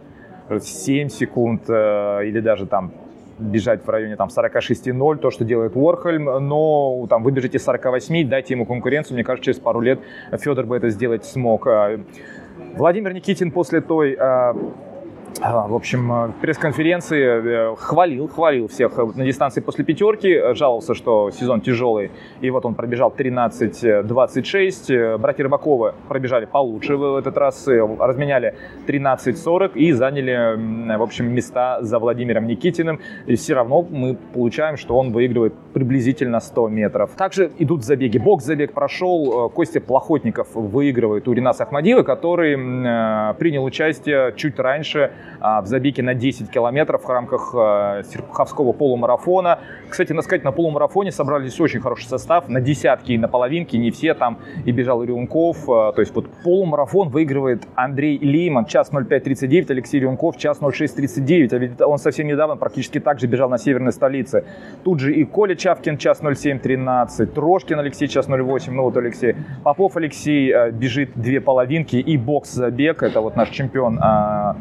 7 0.59 1.09
секунд 1.09 1.63
э, 1.69 2.25
или 2.25 2.39
даже 2.39 2.65
там 2.65 2.91
бежать 3.39 3.85
в 3.85 3.89
районе 3.89 4.15
там 4.15 4.29
46-0, 4.29 5.17
то, 5.17 5.31
что 5.31 5.45
делает 5.45 5.75
Уорхольм, 5.75 6.25
но 6.25 7.05
там 7.09 7.23
вы 7.23 7.31
бежите 7.31 7.57
48, 7.57 8.27
дайте 8.29 8.53
ему 8.53 8.65
конкуренцию, 8.65 9.15
мне 9.15 9.23
кажется, 9.23 9.45
через 9.45 9.59
пару 9.59 9.79
лет 9.79 9.99
Федор 10.37 10.65
бы 10.65 10.75
это 10.75 10.89
сделать 10.89 11.25
смог. 11.25 11.67
Э, 11.67 11.99
Владимир 12.75 13.13
Никитин 13.13 13.51
после 13.51 13.81
той 13.81 14.17
э, 14.19 14.53
в 15.37 15.75
общем, 15.75 16.11
э, 16.11 16.31
пресс-конференции 16.41 17.71
э, 17.71 17.75
хвалил, 17.77 18.27
хвалил 18.27 18.67
всех 18.67 18.97
на 19.15 19.25
дистанции 19.25 19.61
после 19.61 19.85
пятерки, 19.85 20.53
жаловался, 20.53 20.93
что 20.93 21.31
сезон 21.31 21.61
тяжелый, 21.61 22.11
и 22.41 22.49
вот 22.49 22.65
он 22.65 22.75
пробежал 22.75 23.13
13-26. 23.15 25.17
Братья 25.17 25.43
Рыбакова 25.43 25.95
пробежали 26.07 26.45
получше 26.45 26.97
в 26.97 27.15
этот 27.15 27.37
раз, 27.37 27.67
э, 27.67 27.87
разменяли 27.99 28.55
13-40 28.87 29.71
и 29.75 29.91
заняли, 29.91 30.97
в 30.97 31.01
общем, 31.01 31.33
места 31.33 31.81
за 31.81 31.99
Владимиром 31.99 32.47
Никитиным. 32.47 32.99
И 33.27 33.35
все 33.35 33.53
равно 33.53 33.85
мы 33.89 34.17
получаем, 34.33 34.77
что 34.77 34.97
он 34.97 35.11
выигрывает 35.11 35.53
приблизительно 35.73 36.39
100 36.39 36.69
метров. 36.69 37.11
Также 37.11 37.51
идут 37.59 37.83
забеги. 37.83 38.17
Бокс-забег 38.17 38.73
прошел, 38.73 39.49
Костя 39.49 39.79
Плохотников 39.79 40.47
выигрывает 40.53 41.27
у 41.27 41.33
Ринаса 41.33 41.63
Ахмадиева, 41.63 42.03
который 42.03 42.55
принял 43.35 43.63
участие 43.63 44.33
чуть 44.35 44.59
раньше 44.59 44.99
а, 44.99 45.11
в 45.39 45.65
забеге 45.65 46.03
на 46.03 46.13
10 46.13 46.49
километров 46.49 47.03
в 47.03 47.09
рамках 47.09 47.53
а, 47.55 48.03
Серпуховского 48.03 48.73
полумарафона. 48.73 49.59
Кстати, 49.89 50.11
надо 50.11 50.23
сказать, 50.23 50.43
на 50.43 50.51
полумарафоне 50.51 51.11
собрались 51.11 51.59
очень 51.59 51.79
хороший 51.79 52.07
состав, 52.07 52.49
на 52.49 52.61
десятки 52.61 53.13
и 53.13 53.17
на 53.17 53.27
половинки, 53.27 53.77
не 53.77 53.91
все 53.91 54.13
там, 54.13 54.39
и 54.65 54.71
бежал 54.71 55.03
Рюнков, 55.03 55.69
а, 55.69 55.91
то 55.93 56.01
есть 56.01 56.13
вот 56.13 56.27
полумарафон 56.43 57.09
выигрывает 57.09 57.67
Андрей 57.75 58.19
Лейман, 58.19 58.65
час 58.65 58.91
05.39, 58.91 59.71
Алексей 59.71 59.99
Рюнков, 59.99 60.37
час 60.37 60.59
06.39, 60.59 61.55
а 61.55 61.57
ведь 61.57 61.81
он 61.81 61.97
совсем 61.97 62.27
недавно 62.27 62.57
практически 62.57 62.99
так 62.99 63.19
же 63.19 63.27
бежал 63.27 63.49
на 63.49 63.57
северной 63.57 63.93
столице. 63.93 64.43
Тут 64.83 64.99
же 64.99 65.13
и 65.13 65.23
Коля 65.23 65.55
Чавкин, 65.55 65.97
час 65.97 66.21
07.13, 66.21 67.25
Трошкин 67.27 67.79
Алексей, 67.79 68.07
час 68.07 68.27
08, 68.27 68.73
ну 68.73 68.83
вот 68.83 68.97
Алексей, 68.97 69.35
Попов 69.63 69.95
Алексей 69.97 70.71
бежит 70.71 71.11
две 71.15 71.39
половинки, 71.39 71.95
и 71.95 72.17
бокс-забег, 72.17 73.03
это 73.03 73.21
вот 73.21 73.35
наш 73.35 73.49
чемпион 73.49 73.99
Э, 73.99 74.53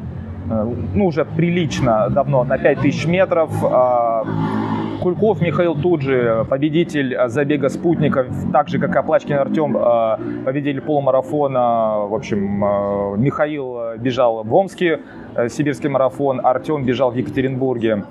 ну, 0.48 1.06
уже 1.06 1.24
прилично 1.24 2.08
давно, 2.10 2.44
на 2.44 2.58
5000 2.58 3.06
метров. 3.06 3.50
А, 3.62 4.24
Кульков 5.00 5.40
Михаил 5.40 5.76
тут 5.76 6.02
же, 6.02 6.44
победитель 6.48 7.16
забега 7.28 7.68
спутников, 7.68 8.26
так 8.52 8.68
же, 8.68 8.78
как 8.78 8.94
и 8.94 8.98
Оплачкин 8.98 9.36
Артем, 9.36 9.76
а, 9.76 10.18
победитель 10.44 10.80
полумарафона. 10.80 12.06
В 12.08 12.14
общем, 12.14 12.64
а, 12.64 13.14
Михаил 13.16 13.96
бежал 13.98 14.42
в 14.42 14.54
Омске, 14.54 15.00
э, 15.36 15.48
сибирский 15.48 15.88
марафон, 15.88 16.40
Артем 16.44 16.84
бежал 16.84 17.12
в 17.12 17.14
Екатеринбурге. 17.14 18.04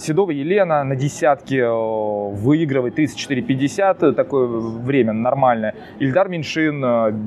Седова 0.00 0.32
Елена 0.32 0.82
на 0.82 0.96
десятке 0.96 1.60
э, 1.60 1.70
выигрывает 1.70 2.98
34-50, 2.98 4.12
такое 4.12 4.46
время 4.46 5.12
нормальное. 5.12 5.74
Ильдар 6.00 6.28
Меньшин 6.28 6.80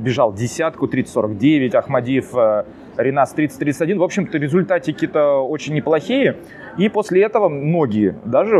бежал 0.04 0.34
десятку 0.34 0.88
30-49, 0.88 1.76
Ахмадиев 1.76 2.34
Ренас 3.04 3.34
30-31. 3.36 3.98
В 3.98 4.04
общем-то, 4.04 4.38
результатики-то 4.38 5.40
очень 5.48 5.74
неплохие. 5.74 6.38
И 6.78 6.90
после 6.90 7.24
этого 7.24 7.50
многие 7.50 8.16
даже 8.26 8.58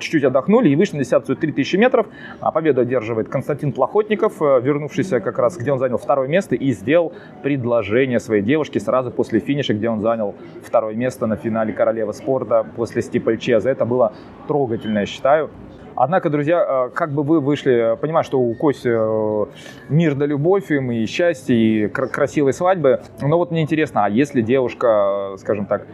чуть-чуть 0.00 0.24
отдохнули 0.24 0.68
и 0.68 0.76
вышли 0.76 0.96
на 0.96 1.02
дистанцию 1.02 1.36
3000 1.36 1.76
метров. 1.76 2.06
А 2.40 2.50
победу 2.50 2.80
одерживает 2.80 3.28
Константин 3.28 3.72
Плохотников, 3.72 4.40
э, 4.40 4.60
вернувшийся 4.60 5.20
как 5.20 5.38
раз, 5.38 5.56
где 5.56 5.72
он 5.72 5.78
занял 5.78 5.98
второе 5.98 6.28
место 6.28 6.54
и 6.54 6.72
сделал 6.72 7.12
предложение 7.42 8.20
своей 8.20 8.42
девушке 8.42 8.80
сразу 8.80 9.10
после 9.10 9.40
финиша, 9.40 9.74
где 9.74 9.88
он 9.88 10.00
занял 10.00 10.34
второе 10.62 10.94
место 10.94 11.26
на 11.26 11.36
финале 11.36 11.72
Королевы 11.72 12.12
спорта 12.12 12.66
после 12.76 13.02
Стипльчеза. 13.02 13.70
Это 13.70 13.84
было 13.84 14.12
трогательно, 14.48 15.00
я 15.00 15.06
считаю. 15.06 15.50
Однако, 15.96 16.28
друзья, 16.28 16.86
э, 16.88 16.90
как 16.94 17.12
бы 17.12 17.22
вы 17.22 17.40
вышли, 17.40 17.96
понимаю, 18.00 18.22
что 18.22 18.38
у 18.38 18.54
Коси 18.54 18.90
э, 18.92 19.46
мир 19.88 20.14
да 20.14 20.26
любовь 20.26 20.70
им, 20.70 20.92
и 20.92 21.06
счастье, 21.06 21.56
и 21.56 21.88
красивые 21.88 22.52
свадьбы. 22.52 23.00
Но 23.22 23.38
вот 23.38 23.50
мне 23.50 23.62
интересно, 23.62 24.04
а 24.04 24.10
если 24.10 24.42
девушка, 24.42 25.32
э, 25.34 25.38
скажем 25.38 25.64
так, 25.64 25.86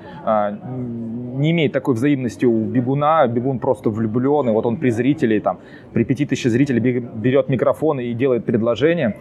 не 1.35 1.53
имеет 1.53 1.73
такой 1.73 1.95
взаимности 1.95 2.45
у 2.45 2.65
бегуна, 2.65 3.27
бегун 3.29 3.59
просто 3.59 3.91
влюблен, 3.91 4.49
и 4.49 4.53
вот 4.53 4.67
он 4.67 4.77
при 4.77 4.91
зрителей, 4.91 5.41
там, 5.41 5.61
при 5.93 6.05
пяти 6.05 6.27
тысяч 6.27 6.51
зрителей 6.51 6.81
берет 6.81 7.49
микрофон 7.49 8.01
и 8.01 8.13
делает 8.13 8.45
предложение, 8.45 9.17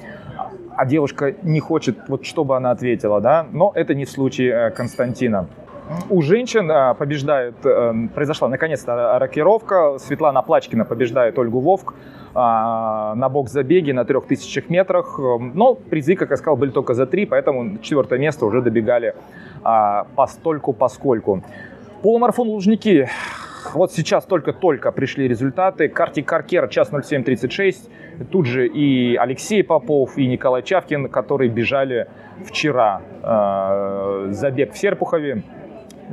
а 0.75 0.85
девушка 0.85 1.35
не 1.43 1.59
хочет, 1.59 1.97
вот 2.07 2.25
чтобы 2.25 2.57
она 2.57 2.71
ответила, 2.71 3.21
да, 3.21 3.45
но 3.51 3.71
это 3.75 3.93
не 3.93 4.05
в 4.05 4.09
случае 4.09 4.71
Константина. 4.71 5.47
У 6.09 6.21
женщин 6.21 6.69
а, 6.71 6.93
побеждает, 6.93 7.55
э, 7.65 7.93
произошла 8.13 8.47
наконец-то 8.47 9.17
рокировка. 9.19 9.97
Светлана 9.99 10.41
Плачкина 10.41 10.85
побеждает 10.85 11.37
Ольгу 11.37 11.59
Вовк 11.59 11.93
а, 12.33 13.15
на 13.15 13.29
бокс-забеге 13.29 13.93
на 13.93 14.05
3000 14.05 14.65
метрах. 14.69 15.19
Но 15.19 15.75
призы, 15.75 16.15
как 16.15 16.29
я 16.31 16.37
сказал, 16.37 16.57
были 16.57 16.71
только 16.71 16.93
за 16.93 17.05
три, 17.05 17.25
поэтому 17.25 17.77
четвертое 17.79 18.19
место 18.19 18.45
уже 18.45 18.61
добегали 18.61 19.15
а, 19.63 20.05
постольку 20.15 20.73
поскольку. 20.73 21.43
Полумарафон 22.01 22.47
Лужники. 22.47 23.09
Вот 23.73 23.91
сейчас 23.91 24.25
только-только 24.25 24.91
пришли 24.91 25.27
результаты. 25.27 25.87
Карти 25.87 26.21
Каркер, 26.21 26.67
час 26.67 26.91
07.36. 26.91 28.27
Тут 28.31 28.45
же 28.45 28.67
и 28.67 29.15
Алексей 29.15 29.63
Попов, 29.63 30.17
и 30.17 30.27
Николай 30.27 30.63
Чавкин, 30.63 31.09
которые 31.09 31.49
бежали 31.49 32.07
вчера. 32.45 33.01
Забег 34.31 34.73
в 34.73 34.77
Серпухове 34.77 35.43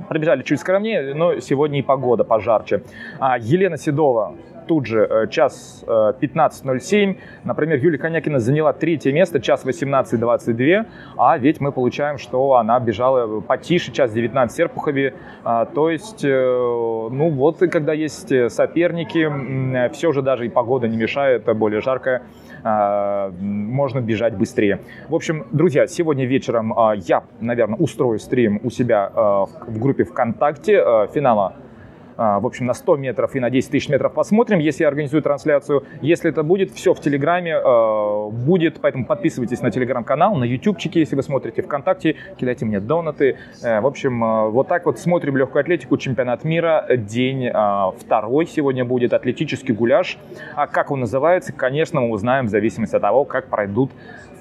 пробежали 0.09 0.43
чуть 0.43 0.61
скромнее, 0.61 1.15
но 1.15 1.41
сегодня 1.41 1.79
и 1.79 1.83
погода 1.83 2.25
пожарче. 2.25 2.83
А 3.19 3.39
Елена 3.39 3.77
Седова 3.77 4.35
тут 4.69 4.87
же 4.87 5.01
э, 5.01 5.27
час 5.29 5.83
15.07. 5.87 7.15
Э, 7.15 7.17
Например, 7.45 7.79
Юлия 7.79 7.99
Конякина 7.99 8.39
заняла 8.39 8.73
третье 8.73 9.13
место, 9.13 9.41
час 9.41 9.65
18.22. 9.65 10.87
А 11.17 11.39
ведь 11.39 11.61
мы 11.61 11.73
получаем, 11.73 12.19
что 12.19 12.55
она 12.55 12.79
бежала 12.79 13.41
потише, 13.41 13.91
час 13.91 14.13
19 14.13 14.57
Серпухове. 14.57 15.15
А, 15.43 15.65
то 15.65 15.91
есть, 15.91 16.25
э, 16.25 16.29
ну 16.29 17.31
вот, 17.31 17.59
когда 17.59 17.93
есть 17.93 18.29
соперники, 18.51 19.89
все 19.93 20.13
же 20.13 20.23
даже 20.23 20.47
и 20.47 20.49
погода 20.49 20.87
не 20.87 20.97
мешает, 20.97 21.45
более 21.57 21.81
жаркая 21.81 22.19
а, 22.19 22.23
можно 22.65 24.01
бежать 24.01 24.35
быстрее. 24.35 24.81
В 25.09 25.15
общем, 25.15 25.47
друзья, 25.53 25.87
сегодня 25.87 26.27
вечером 26.27 26.79
а, 26.79 26.95
я, 26.95 27.23
наверное, 27.41 27.77
устрою 27.77 28.19
стрим 28.19 28.61
у 28.63 28.71
себя 28.71 29.11
в 29.15 29.79
группе 29.79 30.05
ВКонтакте 30.05 30.83
финала 31.15 31.55
в 32.19 32.47
общем, 32.47 32.67
на 32.67 32.75
100 32.75 32.97
метров 32.97 33.37
и 33.37 33.41
на 33.41 33.49
10 33.49 33.71
тысяч 33.71 33.89
метров 33.89 34.13
посмотрим, 34.13 34.59
если 34.59 34.83
я 34.83 34.89
организую 34.89 35.23
трансляцию. 35.23 35.85
Если 36.03 36.31
это 36.31 36.43
будет, 36.43 36.73
все 36.73 36.93
в 36.93 37.01
Телеграме 37.01 37.57
будет, 38.31 38.81
поэтому 38.81 39.07
подписывайтесь 39.07 39.63
на 39.63 39.71
Телеграм-канал, 39.71 40.35
на 40.35 40.45
Ютубчике, 40.45 40.99
если 40.99 41.15
вы 41.15 41.23
смотрите 41.23 41.63
ВКонтакте, 41.63 42.17
кидайте 42.37 42.65
мне 42.67 42.81
донаты. 42.81 43.37
В 43.63 43.87
общем, 43.87 44.51
вот 44.51 44.67
так 44.67 44.85
вот 44.87 44.99
смотрим 44.99 45.37
легкую 45.37 45.61
атлетику, 45.61 45.97
чемпионат 45.97 46.43
мира, 46.43 46.87
день 46.91 47.49
второй 47.97 48.47
сегодня 48.47 48.85
будет, 48.85 49.13
атлетический 49.13 49.73
гуляш. 49.73 50.19
А 50.57 50.67
как 50.67 50.91
он 50.91 51.01
называется, 51.01 51.53
конечно, 51.53 52.01
мы 52.01 52.11
узнаем 52.11 52.47
в 52.47 52.49
зависимости 52.49 52.97
от 52.97 53.03
того, 53.03 53.25
как 53.25 53.49
пройдут 53.49 53.93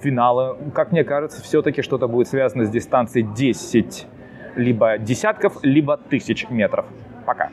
финала. 0.02 0.58
Как 0.74 0.92
мне 0.92 1.04
кажется, 1.04 1.44
все-таки 1.44 1.84
что-то 1.84 2.08
будет 2.08 2.28
связано 2.28 2.66
с 2.66 2.70
дистанцией 2.70 3.28
10 3.36 4.08
либо 4.56 4.98
десятков, 4.98 5.60
либо 5.62 5.98
тысяч 5.98 6.50
метров. 6.50 6.88
Пока. 7.26 7.50